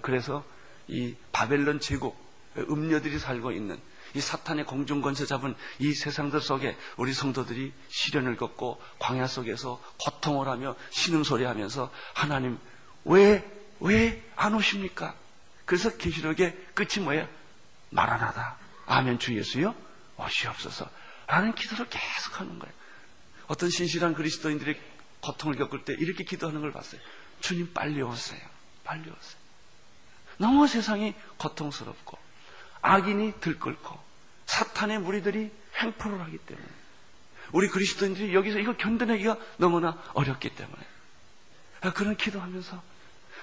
그래서 0.00 0.42
이 0.88 1.14
바벨론 1.32 1.80
제국 1.80 2.16
음녀들이 2.56 3.18
살고 3.18 3.52
있는 3.52 3.78
이 4.14 4.20
사탄의 4.20 4.64
공중 4.64 5.02
권세 5.02 5.26
잡은 5.26 5.54
이 5.78 5.92
세상들 5.92 6.40
속에 6.40 6.76
우리 6.96 7.12
성도들이 7.12 7.74
시련을 7.88 8.36
겪고 8.38 8.80
광야 9.00 9.26
속에서 9.26 9.82
고통을 9.98 10.48
하며 10.48 10.76
신음소리 10.90 11.44
하면서 11.44 11.92
하나님 12.14 12.58
왜 13.04 13.44
왜 13.80 14.22
안 14.36 14.54
오십니까? 14.54 15.14
그래서 15.66 15.94
계시록의 15.98 16.56
끝이 16.74 17.04
뭐예요? 17.04 17.28
말아나다. 17.94 18.56
아멘 18.86 19.18
주 19.18 19.36
예수요 19.36 19.74
오시옵소서. 20.16 20.90
라는 21.26 21.54
기도를 21.54 21.86
계속 21.88 22.40
하는 22.40 22.58
거예요. 22.58 22.74
어떤 23.46 23.70
신실한 23.70 24.14
그리스도인들이 24.14 24.78
고통을 25.20 25.56
겪을 25.56 25.84
때 25.84 25.94
이렇게 25.94 26.24
기도하는 26.24 26.60
걸 26.60 26.72
봤어요. 26.72 27.00
주님 27.40 27.72
빨리 27.72 28.02
오세요. 28.02 28.40
빨리 28.82 29.02
오세요. 29.02 29.44
너무 30.36 30.66
세상이 30.66 31.14
고통스럽고 31.38 32.18
악인이 32.82 33.40
들끓고 33.40 33.98
사탄의 34.46 34.98
무리들이 34.98 35.50
횡포를 35.80 36.20
하기 36.20 36.38
때문에 36.38 36.66
우리 37.52 37.68
그리스도인들이 37.68 38.34
여기서 38.34 38.58
이걸 38.58 38.76
견뎌내기가 38.76 39.38
너무나 39.56 40.02
어렵기 40.14 40.50
때문에 40.50 40.82
그런 41.94 42.16
기도하면서 42.16 42.82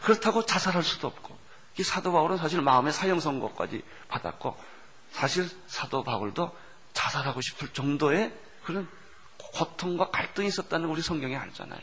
그렇다고 0.03 0.45
자살할 0.45 0.83
수도 0.83 1.07
없고 1.07 1.37
이 1.77 1.83
사도 1.83 2.11
바울은 2.11 2.37
사실 2.37 2.61
마음의 2.61 2.93
사형 2.93 3.19
선고까지 3.19 3.83
받았고 4.07 4.57
사실 5.11 5.49
사도 5.67 6.03
바울도 6.03 6.55
자살하고 6.93 7.41
싶을 7.41 7.69
정도의 7.69 8.33
그런 8.63 8.87
고통과 9.37 10.09
갈등이 10.09 10.47
있었다는 10.47 10.89
우리 10.89 11.01
성경에 11.01 11.35
알잖아요. 11.35 11.79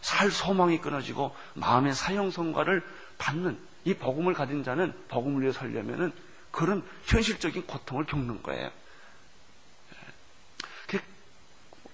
살 0.00 0.30
소망이 0.30 0.80
끊어지고 0.80 1.34
마음의 1.54 1.94
사형 1.94 2.30
선고를 2.30 2.84
받는 3.18 3.58
이 3.84 3.94
복음을 3.94 4.34
가진 4.34 4.64
자는 4.64 4.94
복음을 5.08 5.42
위해 5.42 5.52
살려면은 5.52 6.12
그런 6.50 6.86
현실적인 7.06 7.66
고통을 7.66 8.04
겪는 8.06 8.42
거예요. 8.42 8.70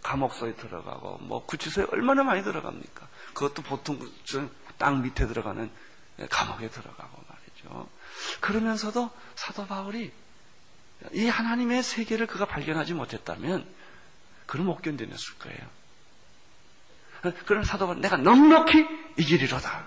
감옥소에 0.09 0.55
들어가고 0.55 1.19
뭐 1.19 1.45
구치소에 1.45 1.87
얼마나 1.93 2.23
많이 2.23 2.43
들어갑니까? 2.43 3.07
그것도 3.35 3.62
보통 3.62 3.99
땅 4.79 5.03
밑에 5.03 5.27
들어가는 5.27 5.71
감옥에 6.30 6.68
들어가고 6.68 7.22
말이죠. 7.28 7.88
그러면서도 8.40 9.10
사도 9.34 9.66
바울이 9.66 10.12
이 11.12 11.26
하나님의 11.26 11.82
세계를 11.82 12.26
그가 12.26 12.44
발견하지 12.44 12.94
못했다면 12.94 13.66
그는 14.46 14.66
못 14.66 14.82
견뎌냈을 14.82 15.38
거예요. 15.38 15.58
그런 17.46 17.64
사도 17.64 17.87
바울 17.87 18.00
내가 18.00 18.16
넉넉히 18.16 18.87
이기리로다. 19.16 19.87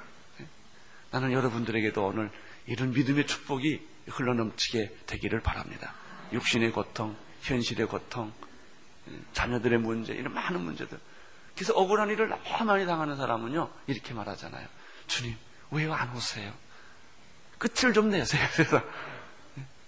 나는 1.11 1.31
여러분들에게도 1.33 2.05
오늘 2.05 2.31
이런 2.65 2.91
믿음의 2.91 3.27
축복이 3.27 3.85
흘러넘치게 4.07 4.97
되기를 5.07 5.41
바랍니다. 5.41 5.93
육신의 6.31 6.71
고통, 6.71 7.15
현실의 7.41 7.87
고통, 7.87 8.31
자녀들의 9.33 9.79
문제, 9.79 10.13
이런 10.13 10.33
많은 10.33 10.61
문제들. 10.61 10.97
그래서 11.55 11.73
억울한 11.73 12.09
일을 12.09 12.29
너무 12.29 12.65
많이 12.65 12.85
당하는 12.85 13.17
사람은요, 13.17 13.69
이렇게 13.87 14.13
말하잖아요. 14.13 14.65
주님, 15.07 15.35
왜안 15.71 16.15
오세요? 16.15 16.53
끝을 17.57 17.93
좀 17.93 18.09
내세요, 18.09 18.47
세상. 18.53 18.83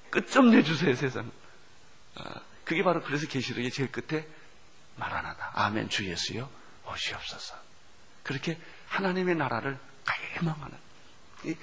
끝 0.09 0.29
좀 0.31 0.51
내주세요, 0.51 0.95
세상. 0.95 1.31
아, 2.15 2.41
그게 2.63 2.83
바로 2.83 3.01
그래서 3.01 3.27
계시록의 3.27 3.71
제일 3.71 3.91
끝에 3.91 4.27
말하나다. 4.95 5.51
아멘, 5.55 5.89
주 5.89 6.05
예수여, 6.07 6.49
오시옵소서. 6.87 7.55
그렇게 8.21 8.59
하나님의 8.87 9.35
나라를 9.35 9.77
갈망하는. 10.05 10.77
이, 11.45 11.55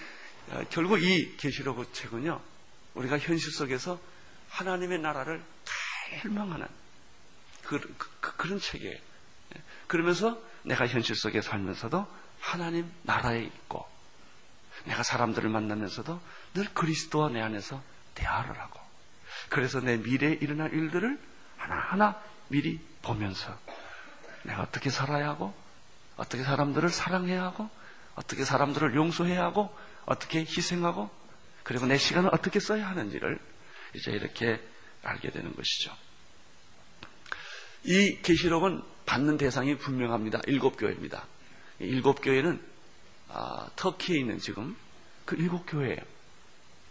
어, 0.48 0.64
결국 0.70 1.02
이 1.02 1.36
계시록 1.36 1.94
책은요, 1.94 2.40
우리가 2.94 3.18
현실 3.18 3.52
속에서 3.52 4.00
하나님의 4.48 4.98
나라를 4.98 5.42
갈망하는 6.22 6.66
그, 7.62 7.78
그, 8.20 8.36
그런 8.36 8.58
책이에요. 8.58 8.94
예. 8.94 9.62
그러면서 9.86 10.42
내가 10.64 10.88
현실 10.88 11.14
속에 11.14 11.40
살면서도 11.40 12.06
하나님 12.40 12.90
나라에 13.02 13.42
있고, 13.44 13.88
내가 14.84 15.02
사람들을 15.02 15.48
만나면서도 15.48 16.20
늘 16.54 16.64
그리스도와 16.74 17.28
내 17.30 17.40
안에서 17.40 17.82
대화를 18.14 18.58
하고, 18.58 18.80
그래서 19.48 19.80
내 19.80 19.96
미래에 19.96 20.38
일어날 20.40 20.72
일들을 20.72 21.18
하나하나 21.56 22.20
미리 22.48 22.80
보면서 23.02 23.56
내가 24.42 24.62
어떻게 24.62 24.90
살아야 24.90 25.28
하고, 25.28 25.54
어떻게 26.16 26.42
사람들을 26.42 26.88
사랑해야 26.88 27.42
하고, 27.42 27.68
어떻게 28.14 28.44
사람들을 28.44 28.94
용서해야 28.94 29.42
하고, 29.42 29.74
어떻게 30.06 30.40
희생하고 30.40 31.10
그리고 31.62 31.86
내 31.86 31.96
시간을 31.96 32.30
어떻게 32.32 32.58
써야 32.58 32.88
하는지를 32.88 33.38
이제 33.94 34.10
이렇게 34.10 34.60
알게 35.02 35.30
되는 35.30 35.54
것이죠. 35.54 35.96
이 37.84 38.20
계시록은 38.22 38.82
받는 39.06 39.38
대상이 39.38 39.76
분명합니다. 39.76 40.40
일곱 40.46 40.76
교회입니다. 40.76 41.26
일곱 41.78 42.20
교회는 42.22 42.60
아, 43.32 43.68
터키에 43.76 44.18
있는 44.18 44.38
지금 44.38 44.76
그 45.24 45.36
일곱 45.36 45.64
교회예요. 45.66 46.00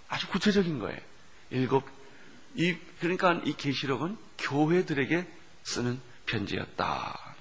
아주 0.07 0.27
구체적인 0.29 0.79
거예요. 0.79 0.99
일곱 1.49 1.85
이 2.55 2.75
그러니까 2.99 3.33
이 3.45 3.53
계시록은 3.53 4.17
교회들에게 4.37 5.27
쓰는 5.63 5.99
편지였다. 6.25 7.35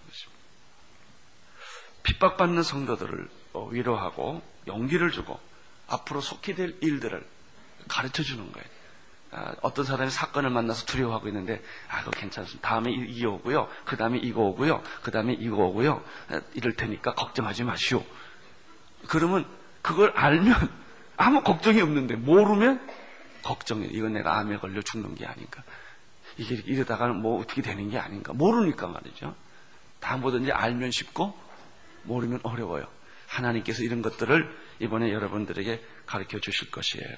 핍박받는 2.02 2.62
성도들을 2.62 3.28
위로하고 3.70 4.42
용기를 4.66 5.10
주고 5.10 5.38
앞으로 5.88 6.20
속히 6.20 6.54
될 6.54 6.76
일들을 6.80 7.26
가르쳐 7.88 8.22
주는 8.22 8.50
거예요. 8.52 8.68
아, 9.30 9.54
어떤 9.60 9.84
사람이 9.84 10.10
사건을 10.10 10.48
만나서 10.50 10.86
두려워하고 10.86 11.28
있는데, 11.28 11.62
아, 11.88 11.98
그거 12.00 12.12
괜찮습니다. 12.12 12.66
다음에 12.66 12.90
이게 12.92 13.26
오고요. 13.26 13.68
그 13.84 13.96
다음에 13.96 14.18
이거 14.18 14.40
오고요. 14.42 14.82
그 15.02 15.10
다음에 15.10 15.34
이거 15.34 15.56
오고요. 15.64 16.02
아, 16.30 16.40
이럴 16.54 16.74
테니까 16.74 17.14
걱정하지 17.14 17.64
마시오. 17.64 18.04
그러면 19.08 19.46
그걸 19.82 20.12
알면 20.14 20.54
아무 21.16 21.42
걱정이 21.42 21.80
없는데, 21.80 22.14
모르면 22.16 22.80
걱정해. 23.42 23.88
이건 23.90 24.12
내가 24.12 24.38
암에 24.38 24.58
걸려 24.58 24.80
죽는 24.82 25.14
게 25.16 25.26
아닌가. 25.26 25.62
이게 26.36 26.54
이러다가는 26.54 27.16
뭐 27.20 27.40
어떻게 27.40 27.62
되는 27.62 27.90
게 27.90 27.98
아닌가. 27.98 28.32
모르니까 28.32 28.86
말이죠. 28.86 29.34
다 30.00 30.16
뭐든지 30.16 30.52
알면 30.52 30.92
쉽고, 30.92 31.36
모르면 32.04 32.40
어려워요. 32.44 32.86
하나님께서 33.26 33.82
이런 33.82 34.00
것들을 34.02 34.48
이번에 34.78 35.12
여러분들에게 35.12 35.82
가르쳐 36.06 36.38
주실 36.38 36.70
것이에요. 36.70 37.08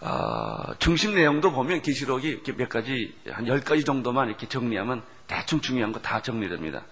어, 0.00 0.74
중심 0.78 1.14
내용도 1.14 1.50
보면 1.52 1.82
계시록이 1.82 2.28
이렇게 2.28 2.52
몇 2.54 2.68
가지 2.68 3.14
한 3.30 3.46
열 3.48 3.60
가지 3.60 3.84
정도만 3.84 4.28
이렇게 4.28 4.48
정리하면 4.48 5.02
대충 5.26 5.60
중요한 5.60 5.92
거 5.92 6.00
다 6.00 6.22
정리됩니다. 6.22 6.84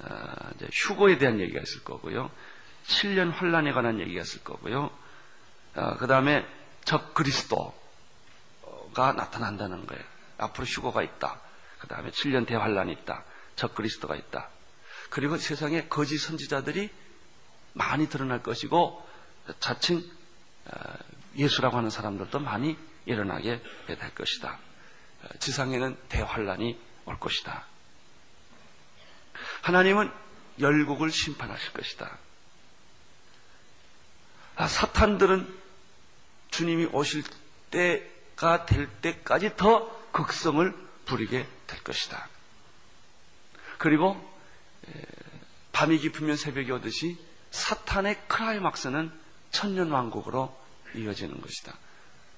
어, 0.00 0.50
이제 0.54 0.68
휴고에 0.72 1.18
대한 1.18 1.40
얘기가 1.40 1.60
있을 1.60 1.84
거고요. 1.84 2.30
7년 2.86 3.32
환란에 3.32 3.72
관한 3.72 4.00
얘기가 4.00 4.22
있을 4.22 4.44
거고요. 4.44 4.90
어, 5.74 5.96
그 5.96 6.06
다음에 6.06 6.46
적 6.84 7.14
그리스도가 7.14 7.72
나타난다는 9.12 9.86
거예요. 9.86 10.04
앞으로 10.38 10.66
휴고가 10.66 11.02
있다. 11.02 11.40
그 11.78 11.88
다음에 11.88 12.10
7년 12.10 12.46
대환란이 12.46 12.92
있다. 12.92 13.24
적 13.56 13.74
그리스도가 13.74 14.16
있다. 14.16 14.48
그리고 15.10 15.36
세상에 15.36 15.88
거짓 15.88 16.18
선지자들이 16.18 16.90
많이 17.72 18.08
드러날 18.08 18.42
것이고 18.42 19.06
자칭 19.60 20.02
어, 20.66 20.94
예수라고 21.36 21.76
하는 21.76 21.90
사람들도 21.90 22.38
많이 22.40 22.76
일어나게 23.04 23.62
될 23.86 24.14
것이다. 24.14 24.58
어, 25.22 25.38
지상에는 25.38 25.96
대환란이 26.08 26.78
올 27.04 27.18
것이다. 27.18 27.66
하나님은 29.62 30.10
열국을 30.60 31.10
심판하실 31.10 31.72
것이다. 31.72 32.18
아, 34.56 34.66
사탄들은 34.66 35.54
주님이 36.50 36.86
오실 36.86 37.22
때가 37.70 38.64
될 38.66 38.88
때까지 39.00 39.56
더 39.56 39.90
극성을 40.12 40.74
부리게 41.04 41.46
될 41.66 41.82
것이다. 41.84 42.28
그리고 43.78 44.16
밤이 45.72 45.98
깊으면 45.98 46.36
새벽이 46.36 46.70
오듯이 46.70 47.18
사탄의 47.50 48.28
크라이막스는 48.28 49.12
천년왕국으로 49.50 50.56
이어지는 50.94 51.40
것이다. 51.40 51.76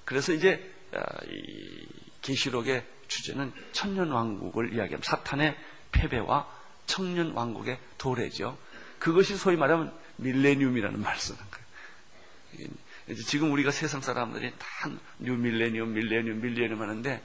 그래서 0.03 0.33
이제 0.33 0.73
아, 0.93 1.01
이 1.25 1.87
계시록의 2.21 2.85
주제는 3.07 3.53
천년 3.71 4.11
왕국을 4.11 4.73
이야기합니다. 4.73 5.09
사탄의 5.09 5.57
패배와 5.91 6.58
청년 6.89 7.31
왕국의 7.31 7.79
도래죠. 7.97 8.57
그것이 8.97 9.37
소위 9.37 9.55
말하면 9.55 9.93
밀레니움이라는 10.17 10.99
말을 10.99 11.19
쓰는 11.19 11.39
거예요. 11.39 12.67
이제 13.07 13.23
지금 13.23 13.51
우리가 13.53 13.71
세상 13.71 14.01
사람들이 14.01 14.51
다 14.57 14.89
new 15.19 15.33
millennium, 15.35 15.93
millennium, 15.93 16.41
millennium 16.41 16.81
하는데 16.81 17.21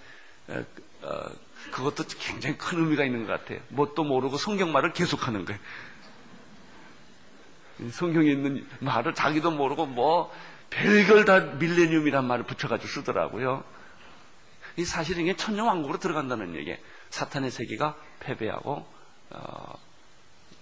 어, 0.49 0.65
어, 1.03 1.31
그것도 1.73 2.05
굉장히 2.19 2.59
큰 2.59 2.79
의미가 2.79 3.05
있는 3.05 3.27
것 3.27 3.33
같아요. 3.33 3.61
뭣도 3.71 4.05
모르고 4.05 4.37
성경 4.37 4.71
말을 4.73 4.93
계속하는 4.93 5.45
거예요. 5.47 5.61
성경에 7.91 8.31
있는 8.31 8.67
말을 8.81 9.15
자기도 9.15 9.51
모르고 9.51 9.87
뭐 9.87 10.33
별걸 10.71 11.25
다 11.25 11.41
millennium이란 11.41 12.27
말을 12.27 12.45
붙여가지고 12.45 12.89
쓰더라고요. 12.89 13.65
이 14.77 14.85
사실은 14.85 15.23
이게 15.23 15.37
천년 15.37 15.67
왕국으로 15.67 15.99
들어간다는 15.99 16.55
얘기예요. 16.57 16.77
사탄의 17.11 17.51
세계가 17.51 17.97
패배하고 18.21 18.87
어, 19.31 19.79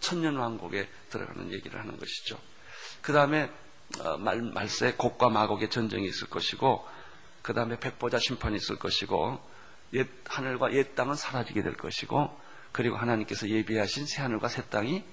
천년왕국에 0.01 0.89
들어가는 1.11 1.53
얘기를 1.53 1.79
하는 1.79 1.97
것이죠. 1.97 2.39
그 3.01 3.13
다음에 3.13 3.51
어, 4.01 4.17
말, 4.17 4.41
말세 4.43 4.93
곡과 4.93 5.29
마곡의 5.29 5.71
전쟁이 5.71 6.07
있을 6.07 6.29
것이고 6.29 6.87
그 7.43 7.55
다음에 7.55 7.79
백보자 7.79 8.19
심판이 8.19 8.57
있을 8.57 8.77
것이고 8.77 9.41
옛 9.95 10.09
하늘과 10.27 10.73
옛 10.73 10.95
땅은 10.95 11.15
사라지게 11.15 11.63
될 11.63 11.77
것이고 11.77 12.41
그리고 12.73 12.97
하나님께서 12.97 13.49
예비하신 13.49 14.07
새 14.07 14.23
하늘과 14.23 14.49
새 14.49 14.63
땅이 14.69 15.05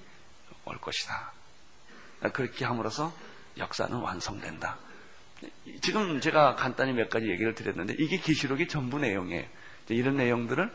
올 0.64 0.80
것이다. 0.80 1.32
그렇게 2.32 2.64
함으로써 2.64 3.12
역사는 3.58 3.96
완성된다. 3.96 4.78
지금 5.82 6.20
제가 6.20 6.54
간단히 6.54 6.92
몇 6.92 7.08
가지 7.08 7.28
얘기를 7.28 7.54
드렸는데 7.54 7.94
이게 7.98 8.18
계시록의 8.18 8.68
전부 8.68 8.98
내용이에요. 8.98 9.46
이런 9.88 10.16
내용들을 10.16 10.72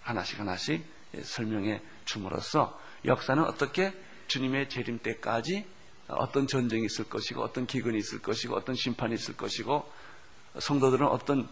하나씩 0.00 0.38
하나씩 0.38 0.84
설명해 1.22 1.80
줌으로써 2.08 2.78
역사는 3.04 3.44
어떻게 3.44 3.92
주님의 4.26 4.68
재림 4.68 4.98
때까지 4.98 5.66
어떤 6.08 6.46
전쟁이 6.46 6.86
있을 6.86 7.08
것이고 7.08 7.42
어떤 7.42 7.66
기근이 7.66 7.96
있을 7.98 8.20
것이고 8.22 8.56
어떤 8.56 8.74
심판이 8.74 9.14
있을 9.14 9.36
것이고 9.36 9.90
성도들은 10.58 11.06
어떤 11.06 11.48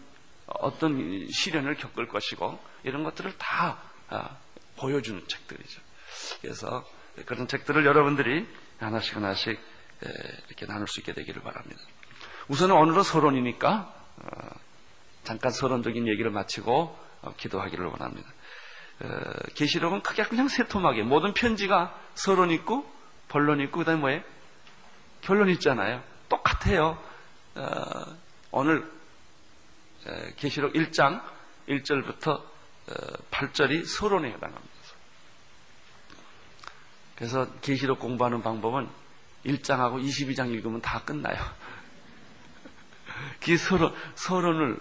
어떤 0.47 1.27
시련을 1.29 1.75
겪을 1.75 2.07
것이고 2.07 2.57
이런 2.83 3.03
것들을 3.03 3.37
다 3.37 3.81
아, 4.09 4.37
보여주는 4.77 5.21
책들이죠. 5.27 5.81
그래서 6.41 6.85
그런 7.25 7.47
책들을 7.47 7.85
여러분들이 7.85 8.47
하나씩 8.79 9.15
하나씩 9.15 9.59
이렇게 10.47 10.65
나눌 10.65 10.87
수 10.87 10.99
있게 10.99 11.13
되기를 11.13 11.41
바랍니다. 11.41 11.81
우선은 12.47 12.75
오늘은 12.75 13.03
서론이니까 13.03 13.93
어, 14.17 14.49
잠깐 15.23 15.51
서론적인 15.51 16.07
얘기를 16.07 16.31
마치고 16.31 16.97
어, 17.21 17.33
기도하기를 17.35 17.85
원합니다. 17.85 18.29
어, 19.01 19.07
계시록은 19.53 20.01
크게 20.01 20.23
그냥 20.23 20.47
세 20.47 20.67
토막에 20.67 21.03
모든 21.03 21.33
편지가 21.33 21.95
서론 22.15 22.51
있고 22.51 22.91
본론 23.27 23.59
있고 23.61 23.79
그다음에 23.79 23.99
뭐예요? 23.99 24.21
결론 25.21 25.49
있잖아요. 25.49 26.01
똑같아요. 26.29 26.97
오늘 28.51 28.89
계시록 30.37 30.73
1장 30.73 31.21
1절부터 31.67 32.41
8절이 33.31 33.85
서론에 33.85 34.29
해당합니다. 34.29 34.67
그래서 37.15 37.51
계시록 37.61 37.99
공부하는 37.99 38.41
방법은 38.41 38.87
1장하고 39.45 40.03
22장 40.03 40.53
읽으면 40.53 40.81
다 40.81 41.01
끝나요. 41.03 41.35
그 43.43 43.57
서론, 43.57 43.93
서론을 44.15 44.79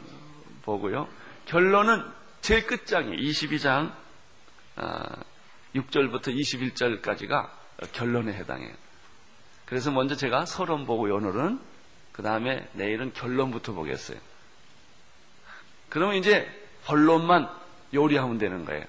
보고요. 0.63 1.09
결론은 1.47 2.05
제일 2.43 2.67
끝장이 2.67 3.17
22장 3.17 3.93
6절부터 4.77 6.29
아, 6.29 6.33
21절까지가 6.33 7.93
결론에 7.93 8.33
해당해요. 8.33 8.75
그래서 9.65 9.91
먼저 9.91 10.15
제가 10.15 10.47
서론 10.47 10.87
보고 10.87 11.05
오늘은 11.05 11.61
그 12.13 12.23
다음에 12.23 12.69
내일은 12.73 13.13
결론부터 13.13 13.73
보겠어요. 13.73 14.19
그러면 15.89 16.17
이제 16.17 16.49
본론만 16.87 17.49
요리하면 17.93 18.39
되는 18.39 18.65
거예요. 18.65 18.85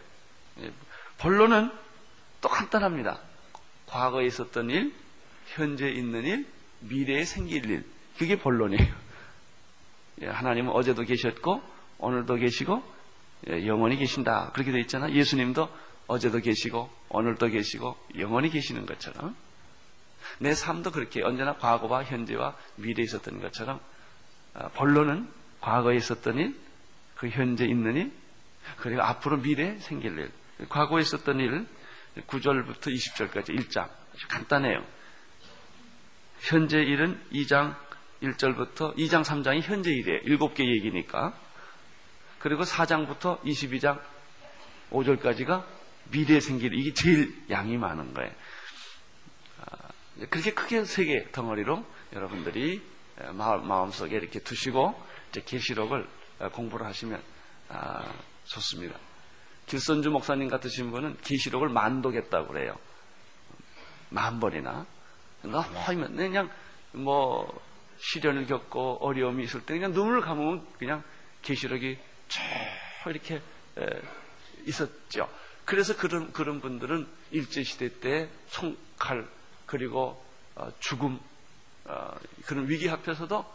예, 0.61 0.71
본론은 1.19 1.71
또 2.41 2.49
간단합니다. 2.49 3.19
과거에 3.87 4.25
있었던 4.27 4.69
일, 4.69 4.93
현재 5.47 5.89
있는 5.89 6.23
일, 6.25 6.47
미래에 6.81 7.25
생길 7.25 7.69
일. 7.69 7.85
그게 8.17 8.37
본론이에요. 8.37 8.93
예, 10.21 10.27
하나님은 10.27 10.71
어제도 10.71 11.03
계셨고, 11.03 11.61
오늘도 11.99 12.35
계시고, 12.35 12.77
예, 12.77 12.96
영원히 13.65 13.97
계신다. 13.97 14.51
그렇게 14.53 14.71
되어 14.71 14.81
있잖아. 14.81 15.11
예수님도 15.11 15.69
어제도 16.07 16.39
계시고, 16.39 16.89
오늘도 17.09 17.47
계시고, 17.47 17.97
영원히 18.17 18.49
계시는 18.49 18.85
것처럼. 18.85 19.35
내 20.39 20.53
삶도 20.53 20.91
그렇게 20.91 21.23
언제나 21.23 21.55
과거와 21.55 22.03
현재와 22.03 22.55
미래에 22.75 23.03
있었던 23.03 23.39
것처럼, 23.39 23.79
아, 24.53 24.69
본론은 24.69 25.27
과거에 25.61 25.95
있었던 25.95 26.37
일, 26.37 26.55
그 27.15 27.29
현재 27.29 27.65
있는 27.65 27.95
일, 27.95 28.11
그리고 28.77 29.01
앞으로 29.01 29.37
미래에 29.37 29.79
생길 29.79 30.17
일. 30.17 30.31
과거에 30.69 31.01
있었던 31.01 31.39
일, 31.39 31.65
9절부터 32.27 32.87
20절까지 32.87 33.55
1장. 33.55 33.89
아주 34.13 34.27
간단해요. 34.27 34.83
현재 36.39 36.79
일은 36.79 37.19
2장 37.31 37.75
1절부터 38.21 38.95
2장 38.95 39.23
3장이 39.23 39.61
현재 39.61 39.91
일이에요. 39.91 40.21
7개 40.37 40.65
얘기니까. 40.65 41.33
그리고 42.47 42.63
4장부터 42.63 43.41
22장 43.41 44.01
5절까지가 44.91 45.65
미래에 46.11 46.39
생길 46.39 46.73
이게 46.73 46.93
제일 46.93 47.43
양이 47.49 47.77
많은 47.77 48.13
거예요. 48.13 48.31
아, 49.65 49.89
그렇게 50.29 50.53
크게 50.53 50.85
세 50.85 51.03
개 51.03 51.29
덩어리로 51.33 51.85
여러분들이 52.13 52.81
마음 53.33 53.91
속에 53.91 54.15
이렇게 54.15 54.39
두시고 54.39 54.97
이제 55.29 55.41
계시록을 55.45 56.07
공부를 56.53 56.85
하시면 56.85 57.21
아, 57.67 58.13
좋습니다. 58.45 58.97
길선주 59.65 60.09
목사님 60.09 60.47
같으신 60.47 60.89
분은 60.91 61.17
계시록을 61.25 61.67
만독했다고 61.67 62.47
그래요. 62.47 62.77
만 64.09 64.39
번이나. 64.39 64.85
너무 65.41 65.65
그냥 66.15 66.49
뭐 66.93 67.61
시련을 67.97 68.45
겪고 68.45 68.99
어려움이 69.05 69.43
있을 69.43 69.65
때 69.65 69.73
그냥 69.73 69.91
눈을 69.91 70.21
감으면 70.21 70.65
그냥 70.79 71.03
계시록이 71.41 71.97
쭉 72.27 72.41
이렇게 73.07 73.41
있었죠. 74.65 75.29
그래서 75.65 75.95
그런 75.97 76.31
그런 76.31 76.61
분들은 76.61 77.07
일제 77.31 77.63
시대 77.63 77.99
때 77.99 78.29
총칼 78.49 79.27
그리고 79.65 80.23
어, 80.55 80.71
죽음 80.79 81.19
어, 81.85 82.17
그런 82.45 82.67
위기 82.69 82.89
앞에서도 82.89 83.45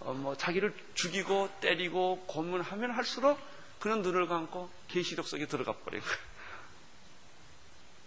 어, 0.00 0.12
뭐 0.14 0.36
자기를 0.36 0.74
죽이고 0.94 1.50
때리고 1.60 2.24
고문하면 2.26 2.92
할수록 2.92 3.38
그는 3.80 4.02
눈을 4.02 4.28
감고 4.28 4.70
계시록 4.88 5.26
속에 5.26 5.46
들어가 5.46 5.72
버리고 5.72 6.06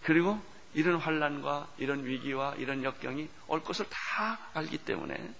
그리고 0.04 0.41
이런 0.74 0.97
환란과 0.97 1.67
이런 1.78 2.06
위기와 2.06 2.56
이런 2.56 2.84
역경이 2.84 3.30
올 3.47 3.63
것을 3.63 3.86
다 3.89 4.39
알기 4.54 4.80
때문에 4.80 5.34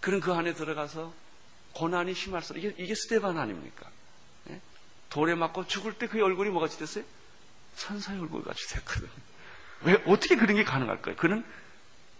그런 0.00 0.20
그 0.20 0.32
안에 0.32 0.52
들어가서 0.52 1.12
고난이 1.76 2.14
심할수록 2.14 2.62
이게, 2.62 2.74
이게 2.82 2.94
스테반 2.94 3.36
아닙니까? 3.36 3.90
예? 4.50 4.60
돌에 5.10 5.34
맞고 5.34 5.66
죽을 5.66 5.92
때 5.92 6.06
그의 6.06 6.22
얼굴이 6.22 6.50
뭐가 6.50 6.68
지 6.68 6.78
됐어요? 6.78 7.04
천사의 7.76 8.20
얼굴 8.20 8.42
같이 8.42 8.66
됐거든요. 8.70 9.10
왜 9.82 10.02
어떻게 10.06 10.36
그런 10.36 10.56
게 10.56 10.64
가능할까요? 10.64 11.16
그는 11.16 11.44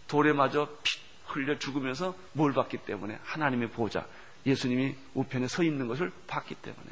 돌에 0.09 0.33
맞아 0.35 0.69
피 0.83 0.99
흘려 1.27 1.59
죽으면서 1.59 2.15
뭘 2.33 2.53
봤기 2.53 2.79
때문에 2.79 3.19
하나님의 3.25 3.71
보좌 3.71 4.07
예수님이 4.45 4.95
우편에 5.15 5.49
서 5.49 5.63
있는 5.65 5.89
것을 5.89 6.13
봤기 6.27 6.55
때문에 6.57 6.87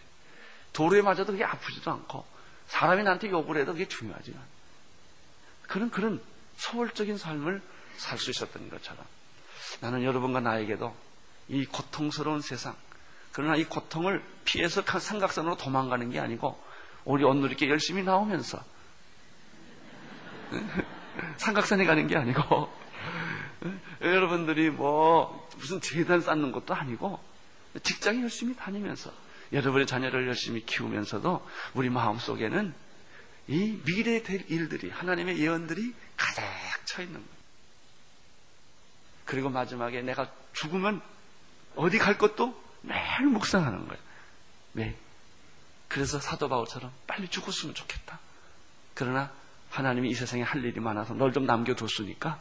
도로에 0.72 1.02
맞아도 1.02 1.26
그게 1.26 1.44
아프지도 1.44 1.90
않고 1.90 2.24
사람이 2.66 3.04
나한테 3.04 3.30
욕을 3.30 3.58
해도 3.58 3.72
그게 3.72 3.86
중요하지만 3.86 4.42
그런 5.68 5.90
그런 5.90 6.22
소월적인 6.56 7.18
삶을 7.18 7.62
살 7.96 8.18
수 8.18 8.30
있었던 8.30 8.70
것처럼 8.70 9.04
나는 9.80 10.02
여러분과 10.02 10.40
나에게도 10.40 10.94
이 11.48 11.66
고통스러운 11.66 12.40
세상 12.40 12.74
그러나 13.32 13.56
이 13.56 13.64
고통을 13.64 14.22
피해서 14.44 14.82
삼각선으로 14.82 15.56
도망가는 15.56 16.10
게 16.10 16.20
아니고 16.20 16.62
우리 17.04 17.22
이렇게 17.22 17.68
열심히 17.68 18.02
나오면서 18.02 18.62
삼각선에 21.38 21.84
가는 21.84 22.06
게 22.06 22.16
아니고 22.16 22.72
여러분들이 24.00 24.70
뭐 24.70 25.48
무슨 25.56 25.80
재단 25.80 26.20
쌓는 26.20 26.52
것도 26.52 26.74
아니고 26.74 27.20
직장에 27.82 28.22
열심히 28.22 28.54
다니면서 28.54 29.12
여러분의 29.52 29.86
자녀를 29.86 30.26
열심히 30.26 30.64
키우면서도 30.64 31.46
우리 31.74 31.90
마음 31.90 32.18
속에는 32.18 32.74
이 33.48 33.80
미래에 33.84 34.22
될 34.22 34.44
일들이 34.48 34.90
하나님의 34.90 35.38
예언들이 35.38 35.94
가득 36.16 36.42
차 36.86 37.02
있는 37.02 37.14
거예요. 37.14 37.34
그리고 39.24 39.50
마지막에 39.50 40.02
내가 40.02 40.30
죽으면 40.52 41.02
어디 41.76 41.98
갈 41.98 42.18
것도 42.18 42.60
매일 42.82 43.26
묵상하는 43.28 43.86
거예요. 43.88 44.02
매 44.72 44.94
그래서 45.88 46.18
사도 46.20 46.48
바울처럼 46.48 46.92
빨리 47.06 47.28
죽었으면 47.28 47.74
좋겠다. 47.74 48.18
그러나 48.94 49.30
하나님이 49.70 50.10
이 50.10 50.14
세상에 50.14 50.42
할 50.42 50.64
일이 50.64 50.78
많아서 50.80 51.14
널 51.14 51.32
좀 51.32 51.46
남겨뒀으니까 51.46 52.38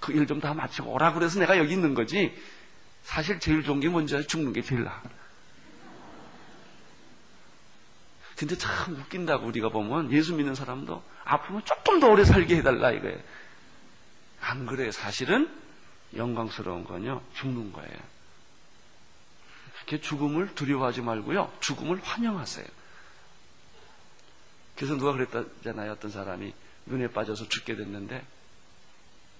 그 0.00 0.12
일 0.12 0.26
좀 0.26 0.40
다 0.40 0.52
마치고 0.54 0.90
오라 0.92 1.12
그래서 1.12 1.38
내가 1.38 1.58
여기 1.58 1.72
있는 1.74 1.94
거지. 1.94 2.34
사실 3.04 3.40
제일 3.40 3.62
좋은 3.62 3.80
게 3.80 3.88
뭔지 3.88 4.26
죽는 4.26 4.52
게 4.52 4.62
제일 4.62 4.84
나아. 4.84 5.02
근데 8.36 8.56
참 8.58 8.94
웃긴다고 8.96 9.46
우리가 9.46 9.68
보면 9.68 10.10
예수 10.12 10.34
믿는 10.34 10.54
사람도 10.54 11.02
아프면 11.24 11.64
조금 11.64 12.00
더 12.00 12.08
오래 12.08 12.24
살게 12.24 12.56
해달라 12.56 12.90
이거예요. 12.90 13.18
안 14.40 14.66
그래. 14.66 14.90
사실은 14.90 15.48
영광스러운 16.16 16.84
건요. 16.84 17.22
죽는 17.34 17.72
거예요. 17.72 17.96
죽음을 20.00 20.54
두려워하지 20.54 21.02
말고요. 21.02 21.52
죽음을 21.60 22.00
환영하세요. 22.02 22.66
그래서 24.76 24.96
누가 24.96 25.12
그랬다잖아요. 25.12 25.92
어떤 25.92 26.10
사람이 26.10 26.52
눈에 26.86 27.08
빠져서 27.08 27.48
죽게 27.48 27.76
됐는데 27.76 28.24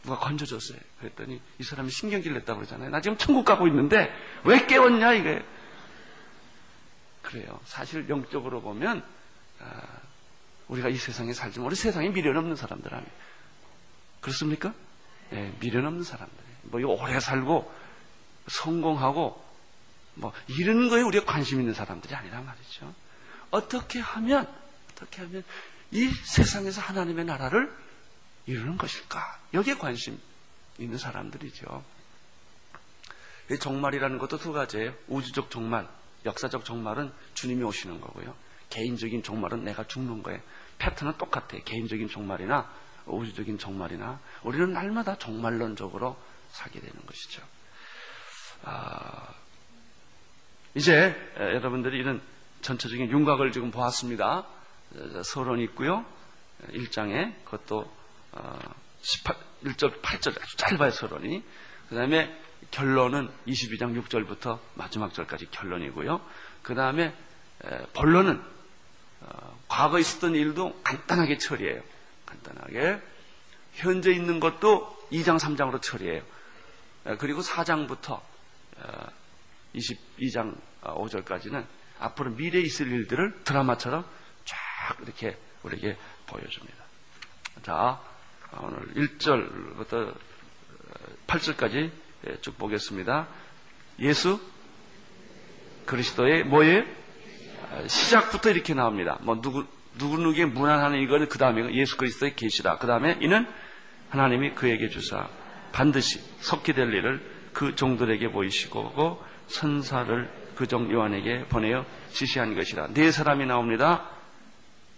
누가 0.05 0.19
건져줬어요. 0.19 0.79
그랬더니 1.01 1.41
이 1.59 1.63
사람이 1.63 1.91
신경질 1.91 2.33
냈다고 2.35 2.61
그러잖아요. 2.61 2.91
나 2.91 3.01
지금 3.01 3.17
천국 3.17 3.45
가고 3.45 3.67
있는데 3.69 4.13
왜 4.45 4.67
깨웠냐 4.67 5.15
이게. 5.15 5.45
그래요. 7.23 7.61
사실 7.65 8.09
영적으로 8.09 8.61
보면 8.61 9.05
아, 9.61 9.83
우리가 10.69 10.89
이 10.89 10.97
세상에 10.97 11.33
살지만 11.33 11.67
우리 11.67 11.77
세상에 11.77 12.11
미련 12.11 12.37
없는 12.37 12.57
사람들 12.57 12.93
아니에요. 12.93 13.13
그렇습니까? 14.21 14.75
네, 15.31 15.55
미련 15.61 15.87
없는 15.87 16.03
사람들. 16.03 16.37
뭐 16.63 16.81
오래 16.85 17.19
살고 17.21 17.73
성공하고 18.49 19.42
뭐 20.15 20.33
이런 20.47 20.89
거에 20.89 21.03
우리가 21.03 21.25
관심 21.25 21.61
있는 21.61 21.75
사람들이 21.75 22.15
아니란 22.15 22.45
말이죠. 22.45 22.95
어떻게 23.51 24.01
하면 24.01 24.47
어떻게 24.93 25.23
하면 25.23 25.43
이 25.91 26.09
세상에서 26.09 26.81
하나님의 26.81 27.25
나라를 27.25 27.73
이루는 28.47 28.79
것일까? 28.79 29.41
여기에 29.55 29.75
관심 29.75 30.19
있는 30.79 30.99
사람들이죠. 30.99 31.85
이 33.51 33.59
종말이라는 33.59 34.19
것도 34.19 34.39
두 34.39 34.53
가지예요. 34.53 34.95
우주적 35.09 35.51
종말, 35.51 35.89
역사적 36.25 36.65
종말은 36.65 37.13
주님이 37.35 37.63
오시는 37.65 38.01
거고요. 38.01 38.35
개인적인 38.71 39.23
종말은 39.23 39.65
내가 39.65 39.87
죽는 39.87 40.23
거예요. 40.23 40.41
패턴은 40.79 41.19
똑같아요. 41.19 41.63
개인적인 41.65 42.09
종말이나 42.09 42.73
우주적인 43.07 43.59
종말이나 43.59 44.21
우리는 44.43 44.73
날마다 44.73 45.19
종말론적으로 45.19 46.17
살게 46.51 46.81
되는 46.81 46.95
것이죠. 47.07 47.43
아, 48.65 49.35
이제 50.75 51.15
여러분들이 51.39 51.99
이런 51.99 52.23
전체적인 52.63 53.11
윤곽을 53.11 53.53
지금 53.53 53.71
보았습니다. 53.71 54.47
서론이 55.25 55.63
있고요. 55.65 56.05
1장에 56.71 57.35
그것도 57.45 57.91
18, 59.03 59.37
1절, 59.65 60.01
8절 60.01 60.41
아주 60.41 60.57
짧아요, 60.57 60.91
서론이. 60.91 61.43
그 61.89 61.95
다음에 61.95 62.35
결론은 62.71 63.29
22장 63.47 64.01
6절부터 64.03 64.59
마지막 64.75 65.13
절까지 65.13 65.51
결론이고요. 65.51 66.21
그 66.63 66.75
다음에 66.75 67.15
본론은 67.93 68.43
어, 69.21 69.59
과거에 69.69 70.01
있었던 70.01 70.35
일도 70.35 70.81
간단하게 70.83 71.39
처리해요. 71.39 71.81
간단하게. 72.27 73.01
현재 73.75 74.11
있는 74.11 74.41
것도 74.41 74.97
2장, 75.13 75.39
3장으로 75.39 75.81
처리해요. 75.81 76.23
그리고 77.19 77.41
4장부터 77.41 78.21
22장 79.75 80.57
어, 80.83 81.05
5절까지는 81.05 81.65
앞으로 81.99 82.31
미래에 82.31 82.63
있을 82.63 82.89
일들을 82.89 83.45
드라마처럼 83.45 84.05
쫙 84.45 84.99
이렇게 85.03 85.39
우리에게 85.63 85.97
보여줍니다. 86.27 86.85
자, 87.63 88.01
오늘 88.61 88.95
1절부터 88.95 90.15
8절까지 91.27 91.91
예, 92.27 92.41
쭉 92.41 92.57
보겠습니다. 92.59 93.29
예수 94.01 94.41
그리스도의 95.87 96.45
뭐예요? 96.45 96.85
시작부터 97.87 98.51
이렇게 98.51 98.75
나옵니다. 98.75 99.19
뭐 99.23 99.41
누구 99.41 99.67
누구누구에 99.99 100.47
무난하는 100.47 101.01
이거는 101.01 101.29
그 101.29 101.39
다음에 101.39 101.75
예수 101.75 101.97
그리스도의 101.97 102.35
계시다. 102.35 102.79
그 102.79 102.87
다음에 102.87 103.19
이는 103.21 103.47
하나님이 104.11 104.55
그에게 104.55 104.89
주사 104.89 105.29
반드시 105.73 106.21
속히 106.41 106.73
될 106.75 106.93
일을 106.93 107.21
그 107.53 107.75
종들에게 107.75 108.31
보이시고 108.31 109.23
선사를 109.53 110.31
그종 110.57 110.91
요한에게 110.91 111.47
보내어 111.47 111.85
지시한 112.13 112.55
것이라. 112.55 112.89
네 112.95 113.11
사람이 113.11 113.47
나옵니다. 113.47 114.11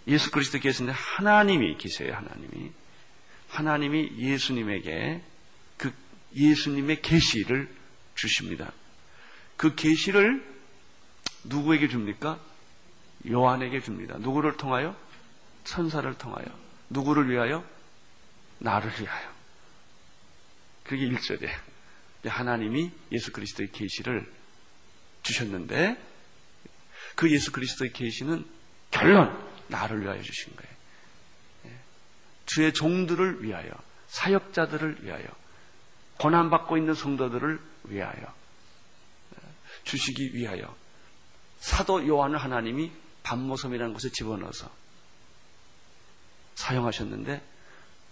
예수 0.07 0.31
그리스도 0.31 0.59
계시는데 0.59 0.97
하나님이 0.97 1.77
계세요. 1.79 2.15
하나님이 2.15 2.73
하나님이 3.49 4.13
예수님에게 4.19 5.23
그 5.77 5.93
예수님의 6.35 7.03
계시를 7.03 7.69
주십니다. 8.15 8.73
그 9.57 9.75
계시를 9.75 10.45
누구에게 11.45 11.89
줍니까? 11.89 12.39
요한에게 13.31 13.81
줍니다. 13.81 14.17
누구를 14.19 14.57
통하여? 14.57 14.97
천사를 15.65 16.13
통하여. 16.19 16.47
누구를 16.91 17.31
위하여? 17.31 17.65
나를 18.59 18.91
위하여. 19.01 19.33
그게 20.85 21.09
1절이에요. 21.09 21.55
하나님이 22.27 22.91
예수 23.13 23.33
그리스도의 23.33 23.71
계시를 23.73 24.31
주셨는데 25.25 26.01
그 27.17 27.31
예수 27.33 27.51
그리스도의 27.53 27.93
계시는 27.93 28.47
결론 28.91 29.37
나를 29.69 30.03
위하여 30.03 30.23
주신 30.23 30.55
거예요. 30.55 30.75
예. 31.67 31.71
주의 32.47 32.73
종들을 32.73 33.43
위하여 33.43 33.71
사역자들을 34.09 35.05
위하여 35.05 35.25
고난 36.19 36.51
받고 36.51 36.77
있는 36.77 36.95
성도들을 36.95 37.61
위하여 37.85 38.35
예. 39.35 39.39
주시기 39.83 40.35
위하여 40.35 40.75
사도 41.59 42.07
요한을 42.07 42.39
하나님이 42.39 42.93
반모섬이라는 43.23 43.95
곳에 43.95 44.11
집어넣어서 44.11 44.71
사용하셨는데 46.55 47.43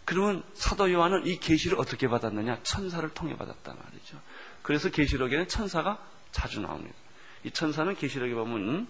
그러면 0.05 0.43
사도 0.55 0.91
요한은 0.91 1.27
이 1.27 1.39
계시를 1.39 1.79
어떻게 1.79 2.09
받았느냐? 2.09 2.63
천사를 2.63 3.09
통해 3.15 3.37
받았단 3.37 3.79
말이죠. 3.79 4.21
그래서 4.63 4.91
계시록에는 4.91 5.49
천사가 5.49 6.05
자주 6.33 6.61
나옵니다. 6.61 6.97
이 7.45 7.51
천사는 7.51 7.95
계시록에 7.95 8.35
보면 8.35 8.87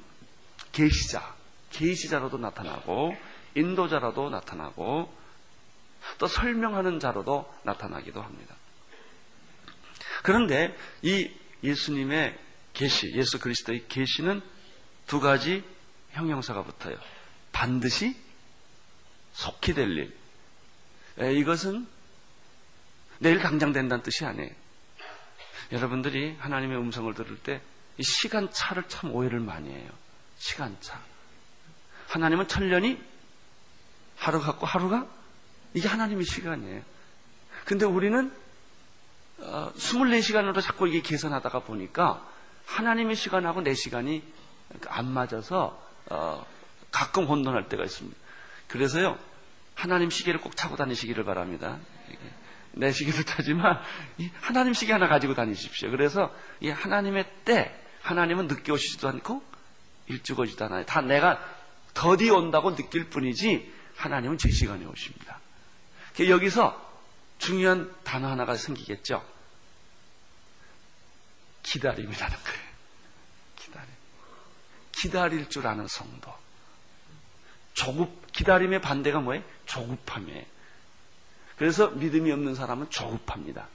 계시자, 0.73 1.35
계시자로도 1.71 2.38
나타나고 2.38 3.17
인도자로도 3.55 4.31
나타나고 4.31 5.12
또 6.19 6.27
설명하는 6.27 7.01
자로도 7.01 7.53
나타나기도 7.65 8.21
합니다. 8.21 8.57
그런데 10.23 10.77
이 11.03 11.31
예수님의 11.62 12.38
계시, 12.73 13.12
예수 13.15 13.38
그리스도의 13.38 13.87
계시는 13.88 14.41
두 15.07 15.21
가지 15.21 15.62
형용사가 16.11 16.65
붙어요. 16.65 16.97
반드시 17.53 18.17
속히 19.33 19.75
될 19.75 19.91
일. 19.91 20.17
이것은 21.38 21.87
내일 23.19 23.38
당장 23.41 23.73
된다는 23.73 24.03
뜻이 24.03 24.25
아니에요. 24.25 24.51
여러분들이 25.71 26.37
하나님의 26.38 26.79
음성을 26.79 27.12
들을 27.15 27.38
때 27.38 27.61
이 27.98 28.02
시간차를 28.02 28.85
참 28.88 29.12
오해를 29.12 29.40
많이 29.40 29.70
해요. 29.70 29.90
시간차. 30.38 31.00
하나님은 32.09 32.48
천년이 32.48 33.00
하루 34.16 34.40
같고 34.40 34.66
하루가 34.66 35.07
이게 35.74 35.88
하나님의 35.88 36.24
시간이에요. 36.24 36.83
근데 37.64 37.87
우리는 37.87 38.33
어, 39.38 39.72
24시간으로 39.76 40.61
자꾸 40.61 40.88
이게 40.88 41.00
계산하다가 41.00 41.61
보니까 41.61 42.26
하나님의 42.66 43.16
시간하고 43.16 43.62
내 43.62 43.74
시간이 43.74 44.22
안 44.88 45.11
맞아서 45.11 45.81
어, 46.11 46.46
가끔 46.90 47.26
혼돈할 47.26 47.68
때가 47.68 47.85
있습니다. 47.85 48.16
그래서요 48.68 49.18
하나님 49.74 50.11
시계를 50.11 50.40
꼭 50.40 50.57
차고 50.57 50.76
다니시기를 50.76 51.24
바랍니다. 51.24 51.78
내 52.72 52.90
시계도 52.90 53.24
차지만 53.24 53.81
하나님 54.40 54.72
시계 54.72 54.92
하나 54.92 55.09
가지고 55.09 55.35
다니십시오. 55.35 55.90
그래서 55.90 56.35
이 56.61 56.70
하나님의 56.70 57.26
때 57.44 57.82
하나님은 58.03 58.49
늦게 58.49 58.73
오시지도 58.73 59.09
않고 59.09 59.43
일찍 60.07 60.38
오지도 60.38 60.65
않아요. 60.67 60.85
다 60.85 61.01
내가 61.01 61.41
더디 61.95 62.31
온다고 62.31 62.75
느낄 62.75 63.09
뿐이지 63.09 63.73
하나님은 63.97 64.38
제 64.38 64.51
시간에 64.51 64.85
오십니다. 64.85 65.38
여기서 66.29 66.93
중요한 67.38 67.93
단어 68.05 68.29
하나가 68.29 68.57
생기겠죠. 68.57 69.25
기다림이라는 71.62 72.37
거예요. 72.37 72.73
기다림. 73.57 73.88
기다릴 74.93 75.49
줄 75.49 75.67
아는 75.67 75.87
성도. 75.88 76.33
조급, 77.75 78.33
기다림의 78.33 78.81
반대가 78.81 79.21
뭐예요? 79.21 79.43
조급함이에요. 79.67 80.45
그래서 81.57 81.88
믿음이 81.91 82.31
없는 82.33 82.55
사람은 82.55 82.91
조급합니다. 82.91 83.69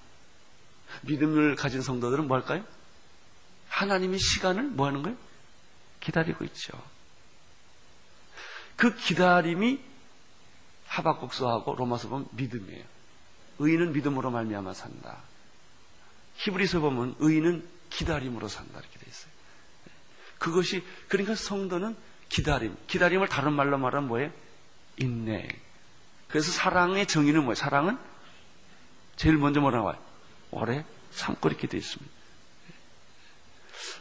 믿음을 1.02 1.56
가진 1.56 1.82
성도들은 1.82 2.28
뭐 2.28 2.38
할까요? 2.38 2.64
하나님이 3.70 4.18
시간을 4.18 4.64
뭐 4.64 4.88
하는 4.88 5.04
거예요? 5.04 5.18
기다리고 6.00 6.44
있죠. 6.46 6.82
그 8.76 8.96
기다림이 8.96 9.80
하박국서하고 10.86 11.76
로마서 11.76 12.10
보면 12.10 12.28
믿음이에요. 12.32 12.84
의인은 13.60 13.94
믿음으로 13.94 14.32
말미암아 14.32 14.74
산다. 14.74 15.18
히브리서 16.36 16.80
보면 16.80 17.16
의인은 17.20 17.68
기다림으로 17.90 18.48
산다 18.48 18.80
이렇게 18.80 19.00
돼 19.00 19.06
있어요. 19.08 19.32
그것이 20.38 20.84
그러니까 21.08 21.36
성도는 21.36 21.96
기다림, 22.30 22.78
기다림을 22.88 23.28
다른 23.28 23.54
말로 23.54 23.78
말하면 23.78 24.08
뭐예요? 24.08 24.32
인내. 24.98 25.48
그래서 26.28 26.52
사랑의 26.52 27.08
정의는 27.08 27.42
뭐예요? 27.42 27.56
사랑은 27.56 27.98
제일 29.16 29.38
먼저 29.38 29.60
뭐라 29.60 29.80
나와요? 29.80 29.98
오래 30.52 30.86
참고 31.12 31.50
이렇게 31.50 31.68
돼 31.68 31.78
있습니다. 31.78 32.17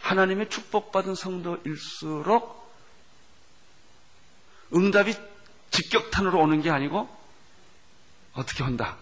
하나님의 0.07 0.49
축복받은 0.49 1.17
성도일수록 1.17 2.65
응답이 4.73 5.15
직격탄으로 5.71 6.41
오는 6.41 6.63
게 6.63 6.71
아니고 6.71 7.09
어떻게 8.33 8.63
온다? 8.63 8.97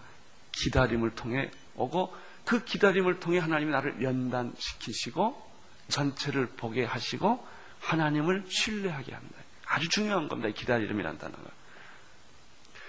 기다림을 0.51 1.13
통해 1.13 1.51
오고 1.75 2.15
그 2.43 2.63
기다림을 2.63 3.19
통해 3.19 3.37
하나님이 3.39 3.71
나를 3.71 4.01
연단시키시고 4.01 5.43
전체를 5.89 6.47
보게 6.47 6.83
하시고 6.83 7.45
하나님을 7.81 8.45
신뢰하게 8.49 9.13
한다. 9.13 9.35
아주 9.67 9.87
중요한 9.89 10.27
겁니다. 10.27 10.49
기다림이라는 10.49 11.19
단어가. 11.19 11.43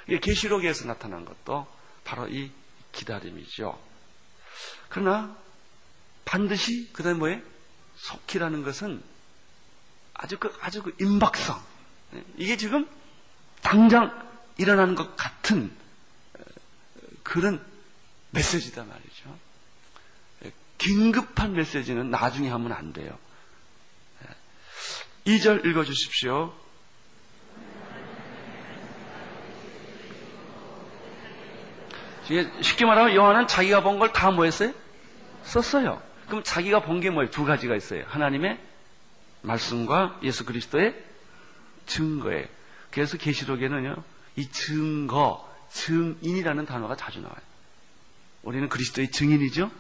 이게 0.07 0.21
계시록에서 0.21 0.87
나타난 0.87 1.25
것도 1.27 1.67
바로 2.05 2.29
이 2.29 2.51
기다림이죠. 2.93 3.79
그러나 4.89 5.37
반드시 6.25 6.91
그다음에 6.93 7.19
뭐에 7.19 7.56
속히라는 7.97 8.63
것은 8.63 9.03
아주 10.15 10.39
그 10.39 10.57
아주 10.61 10.83
그 10.83 10.95
임박성 11.01 11.61
이게 12.37 12.57
지금 12.57 12.89
당장 13.63 14.27
일어나는 14.59 14.95
것 14.95 15.17
같은 15.17 15.71
그런 17.23 17.65
메시지다 18.31 18.85
말이죠. 18.85 19.39
긴급한 20.79 21.55
메시지는 21.55 22.11
나중에 22.11 22.49
하면 22.51 22.73
안 22.73 22.93
돼요. 22.93 23.19
2절 25.27 25.65
읽어주십시오. 25.67 26.55
쉽게 32.61 32.85
말하면 32.85 33.15
요한은 33.15 33.47
자기가 33.47 33.83
본 33.83 33.99
걸 33.99 34.13
다 34.13 34.31
뭐했어요? 34.31 34.73
썼어요. 35.45 36.03
그럼 36.27 36.43
자기가 36.43 36.81
본 36.81 37.01
게 37.01 37.11
뭐예요? 37.11 37.31
두 37.31 37.45
가지가 37.45 37.77
있어요. 37.77 38.05
하나님의 38.09 38.59
말씀과 39.43 40.19
예수 40.23 40.45
그리스도의 40.45 40.95
증거예요. 41.87 42.47
그래서 42.91 43.17
계시록에는요, 43.17 43.97
이 44.37 44.49
증거, 44.51 45.47
증인이라는 45.71 46.67
단어가 46.67 46.97
자주 46.97 47.21
나와요. 47.21 47.37
우리는 48.43 48.69
그리스도의 48.69 49.11
증인이죠? 49.11 49.71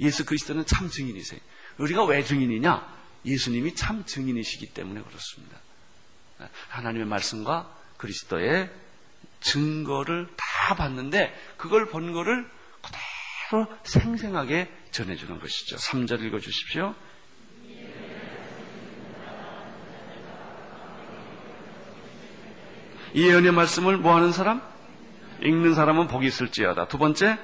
예수 0.00 0.24
그리스도는 0.24 0.64
참 0.66 0.88
증인이세요. 0.88 1.40
우리가 1.78 2.04
왜 2.04 2.22
증인이냐? 2.22 2.94
예수님이 3.24 3.74
참 3.74 4.04
증인이시기 4.04 4.74
때문에 4.74 5.02
그렇습니다. 5.02 5.58
하나님의 6.68 7.06
말씀과 7.06 7.72
그리스도의 7.96 8.70
증거를 9.40 10.28
다 10.36 10.74
봤는데 10.74 11.34
그걸 11.56 11.86
본 11.88 12.12
거를 12.12 12.48
그대로 12.82 13.66
생생하게 13.84 14.70
전해주는 14.94 15.40
것이죠. 15.40 15.76
3절 15.76 16.22
읽어주십시오. 16.22 16.94
이 23.12 23.28
예언의 23.28 23.52
말씀을 23.52 23.96
뭐 23.98 24.14
하는 24.14 24.32
사람? 24.32 24.62
읽는 25.42 25.74
사람은 25.74 26.08
복이 26.08 26.26
있을지어다. 26.26 26.88
두 26.88 26.98
번째, 26.98 27.38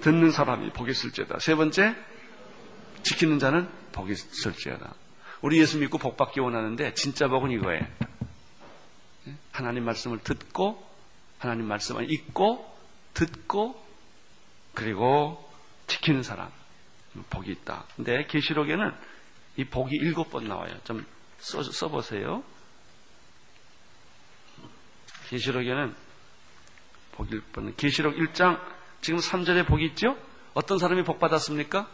듣는 0.00 0.30
사람이 0.30 0.70
복이 0.70 0.90
있을지어다. 0.90 1.38
세 1.38 1.54
번째, 1.54 1.94
지키는 3.02 3.38
자는 3.38 3.68
복이 3.92 4.12
있을지어다. 4.12 4.94
우리 5.42 5.58
예수 5.58 5.78
믿고 5.78 5.98
복 5.98 6.16
받기 6.16 6.40
원하는데 6.40 6.94
진짜 6.94 7.28
복은 7.28 7.50
이거예요. 7.50 7.86
하나님 9.52 9.84
말씀을 9.84 10.18
듣고 10.18 10.82
하나님 11.38 11.66
말씀을 11.66 12.10
읽고 12.10 12.74
듣고 13.14 13.82
그리고 14.74 15.50
지키는 15.86 16.22
사람 16.22 16.50
복이 17.30 17.50
있다. 17.52 17.84
근데 17.96 18.26
계시록에는 18.26 18.92
이 19.56 19.64
복이 19.64 19.94
일곱 19.96 20.30
번 20.30 20.48
나와요. 20.48 20.74
좀 20.84 21.04
써, 21.38 21.62
써보세요. 21.62 22.42
계시록에는 25.28 25.94
복이 27.12 27.30
일곱 27.32 27.52
번. 27.52 27.76
계시록 27.76 28.16
1장 28.16 28.60
지금 29.00 29.18
3절에 29.20 29.66
복이 29.66 29.84
있죠? 29.86 30.16
어떤 30.54 30.78
사람이 30.78 31.04
복 31.04 31.18
받았습니까? 31.18 31.88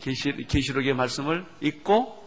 계시, 0.00 0.32
계시록의 0.48 0.94
말씀을 0.94 1.46
읽고 1.60 2.20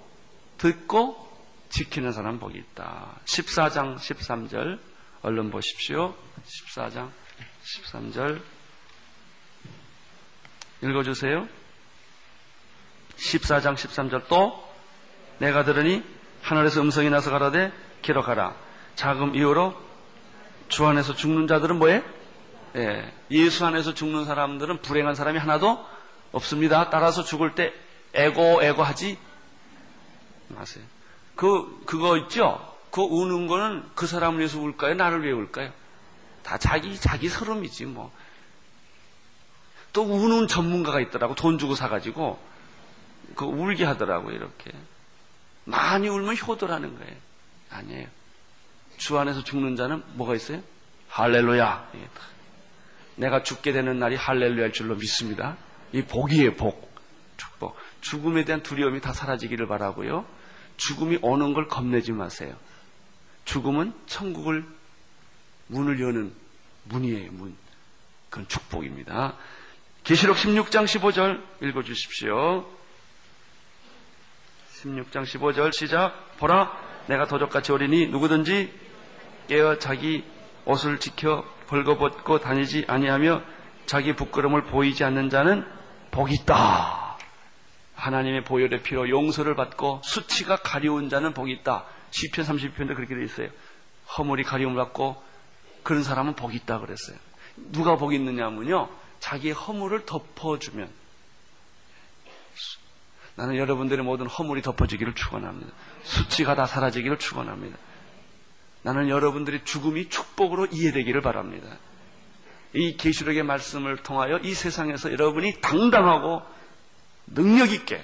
듣고 0.58 1.24
지키는 1.70 2.12
사람 2.12 2.40
복이 2.40 2.58
있다. 2.58 3.20
14장 3.26 3.98
13절 3.98 4.80
얼른 5.24 5.50
보십시오. 5.50 6.16
14장 6.46 7.10
13절 7.64 8.42
읽어주세요. 10.84 11.48
14장 13.18 13.76
13절 13.76 14.28
또 14.28 14.64
내가 15.40 15.64
들으니 15.64 16.04
하늘에서 16.42 16.82
음성이 16.82 17.10
나서 17.10 17.32
가라되 17.32 17.72
기록하라. 18.02 18.56
자금 18.96 19.36
이후로 19.36 19.76
주 20.68 20.86
안에서 20.86 21.16
죽는 21.16 21.48
자들은 21.48 21.80
뭐해? 21.80 22.04
예, 22.76 23.14
예수 23.32 23.66
안에서 23.66 23.94
죽는 23.94 24.26
사람들은 24.26 24.82
불행한 24.82 25.16
사람이 25.16 25.40
하나도 25.40 25.86
없습니다. 26.32 26.90
따라서 26.90 27.24
죽을 27.24 27.56
때 27.56 27.74
에고 28.14 28.62
에고 28.62 28.84
하지 28.84 29.18
마세요. 30.50 30.84
그 31.36 31.82
그거 31.86 32.18
있죠? 32.18 32.60
그 32.92 33.02
우는 33.02 33.48
거는 33.48 33.84
그 33.96 34.06
사람을 34.06 34.40
위해서 34.40 34.60
울까요? 34.60 34.96
나를 34.96 35.24
위해 35.24 35.34
울까요? 35.34 35.72
다 36.44 36.58
자기 36.58 37.00
자기 37.00 37.30
서름이지 37.30 37.86
뭐. 37.86 38.12
또 39.94 40.04
우는 40.04 40.48
전문가가 40.48 41.00
있더라고 41.00 41.36
돈 41.36 41.58
주고 41.58 41.76
사가지고 41.76 42.40
그 43.36 43.46
울게 43.46 43.86
하더라고 43.86 44.32
이렇게 44.32 44.72
많이 45.66 46.10
울면 46.10 46.36
효도라는 46.38 46.98
거예요. 46.98 47.16
아니에요. 47.70 48.08
주 48.98 49.18
안에서 49.18 49.44
죽는 49.44 49.76
자는 49.76 50.04
뭐가 50.14 50.36
있어요? 50.36 50.62
할렐루야. 51.10 51.92
내가 53.16 53.44
죽게 53.44 53.72
되는 53.72 54.00
날이 54.00 54.16
할렐루야일 54.16 54.74
줄로 54.74 54.96
믿습니다. 54.96 55.58
이 55.92 56.02
복이에요, 56.02 56.56
복. 56.56 56.94
축복. 57.38 57.78
죽음에 58.02 58.46
대한 58.46 58.64
두려움이 58.64 59.02
다 59.02 59.14
사라지기를 59.14 59.68
바라고요. 59.68 60.26
죽음이 60.78 61.20
오는 61.22 61.54
걸 61.54 61.68
겁내지 61.68 62.12
마세요. 62.12 62.56
죽음은 63.46 63.94
천국을 64.08 64.66
문을 65.68 66.02
여는 66.02 66.34
문이에요, 66.86 67.32
문. 67.32 67.56
그건 68.30 68.48
축복입니다. 68.48 69.36
계시록 70.04 70.36
16장 70.36 70.84
15절 70.86 71.42
읽어 71.62 71.82
주십시오. 71.82 72.66
16장 74.82 75.24
15절 75.24 75.74
시작. 75.74 76.38
보라, 76.38 76.78
내가 77.08 77.26
도적같이 77.26 77.72
오리니 77.72 78.08
누구든지 78.08 78.74
깨어 79.48 79.80
자기 79.80 80.26
옷을 80.66 81.00
지켜 81.00 81.46
벌거벗고 81.68 82.40
다니지 82.40 82.84
아니하며 82.88 83.42
자기 83.86 84.14
부끄럼을 84.14 84.64
보이지 84.64 85.06
않는 85.06 85.30
자는 85.30 85.66
복이 86.12 86.34
있다. 86.36 87.18
하나님의 87.96 88.44
보혈의 88.44 88.84
피로 88.84 89.08
용서를 89.08 89.56
받고 89.56 90.02
수치가 90.04 90.58
가려운 90.58 91.08
자는 91.08 91.34
복이 91.34 91.52
있다. 91.54 91.86
시편 92.12 92.46
30편도 92.46 92.96
그렇게 92.96 93.16
되어 93.16 93.24
있어요. 93.24 93.48
허물이 94.18 94.44
가려움을 94.44 94.76
받고 94.84 95.24
그런 95.84 96.04
사람은 96.04 96.36
복이 96.36 96.58
있다 96.58 96.80
그랬어요. 96.80 97.16
누가 97.56 97.96
복이 97.96 98.18
있느냐면요. 98.18 99.03
자기의 99.24 99.54
허물을 99.54 100.06
덮어주면 100.06 100.90
나는 103.36 103.56
여러분들의 103.56 104.04
모든 104.04 104.28
허물이 104.28 104.62
덮어지기를 104.62 105.16
축원합니다. 105.16 105.72
수치가 106.04 106.56
다 106.56 106.66
사라지기를 106.66 107.20
축원합니다. 107.20 107.78
나는 108.82 109.08
여러분들의 109.08 109.64
죽음이 109.64 110.10
축복으로 110.10 110.68
이해되기를 110.72 111.22
바랍니다. 111.22 111.78
이 112.74 112.98
계시록의 112.98 113.44
말씀을 113.44 114.04
통하여 114.04 114.40
이 114.40 114.54
세상에서 114.54 115.14
여러분이 115.14 115.62
당당하고 115.62 116.42
능력 117.28 117.72
있게 117.72 118.04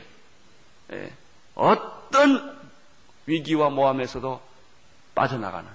예, 0.94 1.14
어떤 1.54 2.58
위기와 3.26 3.70
모함에서도 3.70 4.42
빠져나가는 5.16 5.70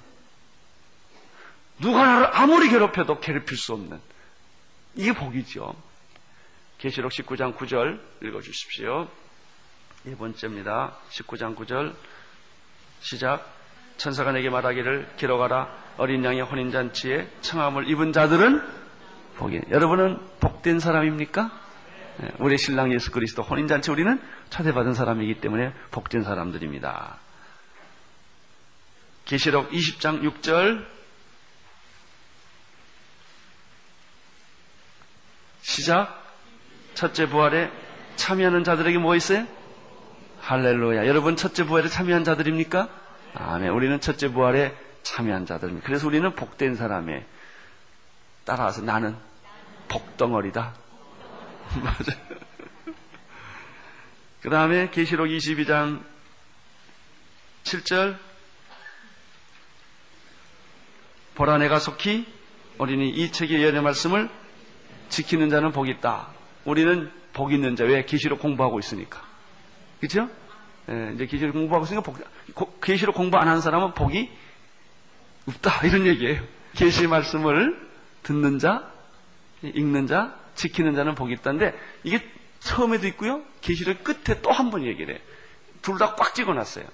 누가 1.81 2.07
나를 2.07 2.31
아무리 2.35 2.71
괴롭혀도 2.71 3.21
괴롭힐 3.21 3.59
수 3.59 3.75
없는 3.75 4.14
이게 4.97 5.13
복이죠. 5.13 5.75
계시록 6.79 7.13
19장 7.13 7.57
9절 7.57 8.01
읽어주십시오. 8.23 9.09
네 10.05 10.17
번째입니다. 10.17 10.97
19장 11.11 11.57
9절 11.57 11.95
시작. 13.01 13.53
천사가 13.97 14.33
내게 14.33 14.51
말하기를 14.51 15.15
기록하라 15.17 15.69
어린 15.99 16.25
양의 16.25 16.43
혼인잔치에 16.43 17.29
청함을 17.43 17.89
입은 17.89 18.13
자들은 18.13 18.61
복이 19.37 19.63
여러분은 19.71 20.19
복된 20.41 20.81
사람입니까? 20.81 21.61
네, 22.19 22.31
우리 22.39 22.59
신랑 22.59 22.93
예수 22.93 23.11
그리스도 23.11 23.43
혼인잔치 23.43 23.91
우리는 23.91 24.21
초대받은 24.51 24.95
사람이기 24.95 25.41
때문에 25.41 25.73
복된 25.91 26.23
사람들입니다. 26.23 27.19
계시록 29.25 29.71
20장 29.71 30.23
6절 30.23 30.85
시작 35.65 36.23
첫째 36.93 37.27
부활에 37.27 37.73
참여하는 38.17 38.65
자들에게 38.65 38.99
뭐 38.99 39.17
있어요? 39.17 39.47
할렐루야. 40.43 41.07
여러분 41.07 41.37
첫째 41.37 41.65
부활에 41.65 41.89
참여한 41.89 42.23
자들입니까? 42.23 42.89
아멘. 43.33 43.71
우리는 43.71 43.99
첫째 43.99 44.29
부활에 44.29 44.77
참여한 45.03 45.47
자들입니다. 45.47 45.87
그래서 45.87 46.07
우리는 46.07 46.35
복된 46.35 46.77
사람에 46.77 47.27
따라서 48.45 48.83
나는 48.83 49.17
복덩어리다. 49.89 50.75
맞아. 51.83 52.13
그 54.43 54.51
다음에 54.51 54.91
계시록 54.91 55.29
22장 55.29 56.05
7절 57.65 58.19
보라 61.35 61.57
내가 61.57 61.79
속히 61.79 62.31
우리는 62.77 63.07
이 63.07 63.33
책의 63.33 63.65
연의 63.65 63.81
말씀을 63.81 64.44
지키는 65.15 65.49
자는 65.49 65.71
복이 65.71 65.91
있다. 65.93 66.29
우리는 66.65 67.11
복 67.33 67.53
있는 67.53 67.77
자. 67.77 67.85
왜? 67.85 68.05
계시록 68.05 68.41
공부하고 68.41 68.79
있으니까. 68.81 69.23
그죠? 70.01 70.29
예, 70.91 71.13
이제 71.15 71.27
계시록 71.27 71.53
공부하고 71.53 71.85
있으니까 71.85 72.03
복, 72.03 72.81
계시록 72.81 73.15
공부 73.15 73.37
안 73.39 73.47
하는 73.49 73.61
사람은 73.61 73.95
복이 73.95 74.29
없다. 75.49 75.87
이런 75.87 76.07
얘기예요. 76.07 76.43
계시 76.75 77.07
말씀을 77.07 77.79
듣는 78.25 78.59
자, 78.59 78.91
읽는 79.63 80.09
자, 80.09 80.35
지키는 80.57 80.95
자는 80.97 81.15
복이 81.15 81.33
있다는데 81.35 81.79
이게 82.03 82.21
처음에도 82.61 83.07
있고요. 83.09 83.43
계시록 83.61 84.03
끝에 84.03 84.41
또 84.43 84.51
한 84.51 84.71
번 84.71 84.85
얘기를 84.85 85.15
해요. 85.15 85.23
둘 85.83 85.97
다 85.99 86.17
꽉 86.17 86.35
찍어놨어요. 86.35 86.87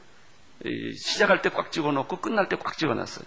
시작할 1.02 1.40
때 1.42 1.48
꽉 1.48 1.72
찍어놓고 1.72 2.16
끝날 2.18 2.48
때 2.50 2.56
꽉 2.56 2.76
찍어놨어요. 2.76 3.24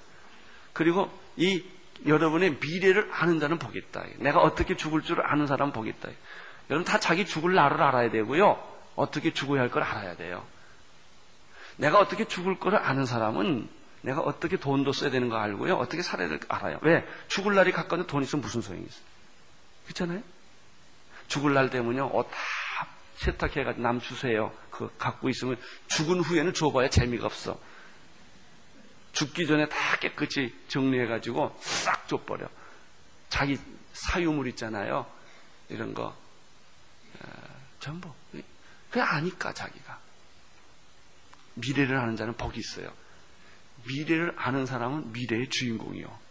그리고 0.73 1.09
이 1.35 1.63
여러분의 2.05 2.57
미래를 2.61 3.09
아는 3.13 3.39
자는 3.39 3.59
복이 3.59 3.77
있다. 3.77 4.03
내가 4.17 4.41
어떻게 4.41 4.75
죽을 4.75 5.01
줄 5.01 5.21
아는 5.21 5.45
복이 5.71 5.89
있다. 5.89 6.09
여러분 6.69 6.85
다 6.85 6.99
자기 6.99 7.25
죽을 7.25 7.53
날을 7.53 7.81
알아야 7.81 8.09
되고요. 8.11 8.61
어떻게 8.95 9.33
죽어야 9.33 9.61
할 9.61 9.69
걸 9.69 9.83
알아야 9.83 10.15
돼요. 10.15 10.45
내가 11.77 11.99
어떻게 11.99 12.25
죽을 12.25 12.59
거를 12.59 12.77
아는 12.79 13.05
사람은 13.05 13.67
내가 14.01 14.21
어떻게 14.21 14.57
돈도 14.57 14.91
써야 14.91 15.09
되는 15.09 15.29
거 15.29 15.37
알고요. 15.37 15.75
어떻게 15.75 16.01
살아야 16.01 16.27
될 16.27 16.39
거 16.39 16.53
알아요. 16.55 16.77
왜? 16.81 17.07
죽을 17.27 17.55
날이 17.55 17.71
가까운데 17.71 18.05
돈 18.07 18.21
있으면 18.23 18.41
무슨 18.41 18.61
소용이 18.61 18.85
있어요. 18.85 19.03
그렇잖아요? 19.85 20.21
죽을 21.27 21.53
날 21.53 21.69
되면요. 21.69 22.11
옷다 22.13 22.29
세탁해가지고 23.17 23.81
남 23.81 23.99
주세요. 24.01 24.51
그 24.69 24.91
갖고 24.97 25.29
있으면 25.29 25.57
죽은 25.87 26.19
후에는 26.19 26.53
줘봐야 26.53 26.89
재미가 26.89 27.25
없어. 27.25 27.57
죽기 29.13 29.47
전에 29.47 29.69
다 29.69 29.97
깨끗이 29.99 30.53
정리해가지고 30.67 31.55
싹 31.61 32.07
줘버려. 32.07 32.47
자기 33.29 33.57
사유물 33.93 34.47
있잖아요. 34.49 35.05
이런 35.69 35.93
거. 35.93 36.07
어, 36.07 37.27
전부. 37.79 38.11
그게 38.89 39.01
아니까, 39.01 39.53
자기가. 39.53 39.99
미래를 41.55 41.97
아는 41.97 42.15
자는 42.15 42.33
복이 42.33 42.59
있어요. 42.59 42.91
미래를 43.87 44.33
아는 44.35 44.65
사람은 44.65 45.11
미래의 45.13 45.49
주인공이요. 45.49 46.23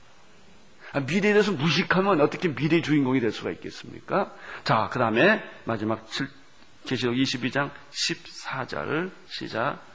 아, 0.93 1.01
미래에 1.01 1.33
대해서 1.33 1.53
무식하면 1.53 2.21
어떻게 2.21 2.49
미래의 2.49 2.83
주인공이 2.83 3.21
될 3.21 3.31
수가 3.33 3.51
있겠습니까? 3.53 4.35
자, 4.65 4.89
그 4.93 4.99
다음에 4.99 5.43
마지막 5.65 6.07
계시록 6.85 7.15
22장 7.15 7.71
14절 7.91 9.13
시작. 9.29 9.92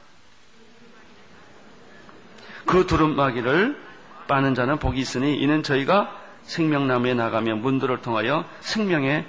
그 2.68 2.86
두루마기를 2.86 3.80
빠는 4.28 4.54
자는 4.54 4.78
복이 4.78 5.00
있으니 5.00 5.40
이는 5.40 5.62
저희가 5.62 6.14
생명나무에 6.42 7.14
나가며 7.14 7.56
문들을 7.56 8.02
통하여 8.02 8.44
생명에 8.60 9.26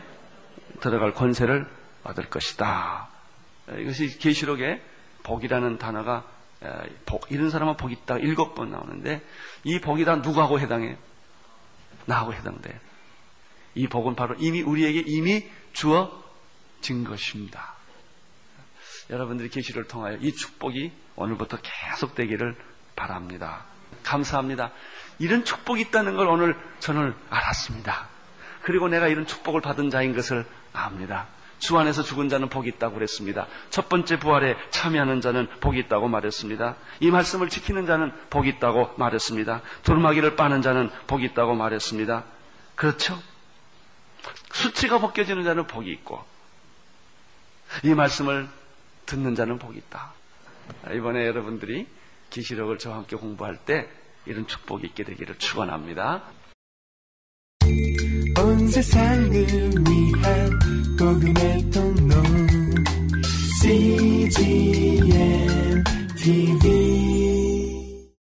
들어갈 0.82 1.14
권세를 1.14 1.66
받을 2.04 2.30
것이다. 2.30 3.08
이것이 3.78 4.20
계시록에 4.20 4.82
복이라는 5.24 5.78
단어가 5.78 6.26
복, 7.06 7.32
이런 7.32 7.50
사람은 7.50 7.78
복 7.78 7.94
있다 7.94 8.18
일곱 8.18 8.56
번 8.56 8.72
나오는데 8.72 9.26
이 9.64 9.80
복이 9.80 10.04
다 10.04 10.18
누구하고 10.18 10.60
해당해? 10.60 10.98
나하고 12.08 12.34
해당돼. 12.34 12.78
이 13.74 13.88
복은 13.88 14.16
바로 14.16 14.36
이미 14.38 14.62
우리에게 14.62 15.04
이미 15.06 15.48
주어진 15.72 17.06
것입니다. 17.06 17.76
여러분들이 19.10 19.48
계시를 19.48 19.86
통하여 19.86 20.18
이 20.18 20.34
축복이 20.34 20.92
오늘부터 21.16 21.58
계속 21.62 22.16
되기를 22.16 22.58
바랍니다. 23.00 23.64
감사합니다. 24.04 24.72
이런 25.20 25.46
축복이 25.46 25.82
있다는 25.84 26.18
걸 26.18 26.28
오늘 26.28 26.56
저는 26.80 27.16
알았습니다. 27.30 28.10
그리고 28.62 28.90
내가 28.90 29.08
이런 29.08 29.26
축복을 29.26 29.62
받은 29.62 29.90
자인 29.90 30.14
것을 30.14 30.46
압니다. 30.74 31.28
주 31.60 31.78
안에서 31.78 32.04
죽은 32.04 32.30
자는 32.30 32.50
복이 32.50 32.70
있다고 32.70 32.96
그랬습니다. 32.96 33.48
첫 33.70 33.90
번째 33.90 34.20
부활에 34.20 34.56
참여하는 34.70 35.22
자는 35.22 35.48
복이 35.60 35.80
있다고 35.80 36.08
말했습니다. 36.08 36.76
이 37.00 37.12
말씀을 37.12 37.50
지키는 37.50 37.86
자는 37.86 38.14
복이 38.30 38.50
있다고 38.50 38.94
말했습니다. 38.98 39.62
두루마기를 39.84 40.36
빠는 40.36 40.62
자는 40.62 40.90
복이 41.08 41.26
있다고 41.26 41.56
말했습니다. 41.56 42.24
그렇죠? 42.76 43.22
수치가 44.52 45.00
벗겨지는 45.00 45.44
자는 45.44 45.68
복이 45.68 45.90
있고 45.92 46.24
이 47.84 47.94
말씀을 47.94 48.48
듣는 49.06 49.36
자는 49.36 49.60
복이 49.60 49.78
있다. 49.78 50.14
이번에 50.94 51.26
여러분들이 51.28 51.88
기시록을 52.30 52.78
저와 52.78 52.98
함께 52.98 53.16
공부할 53.16 53.58
때 53.66 53.88
이런 54.26 54.46
축복이 54.48 54.88
있게 54.88 55.04
되기를 55.04 55.38
축원합니다. 55.38 56.24
온 58.38 58.68
세상을 58.68 59.32
위한 59.32 60.60
복음의 60.98 61.72
통로 61.72 62.16
CGM 63.62 65.14
TV 66.18 67.39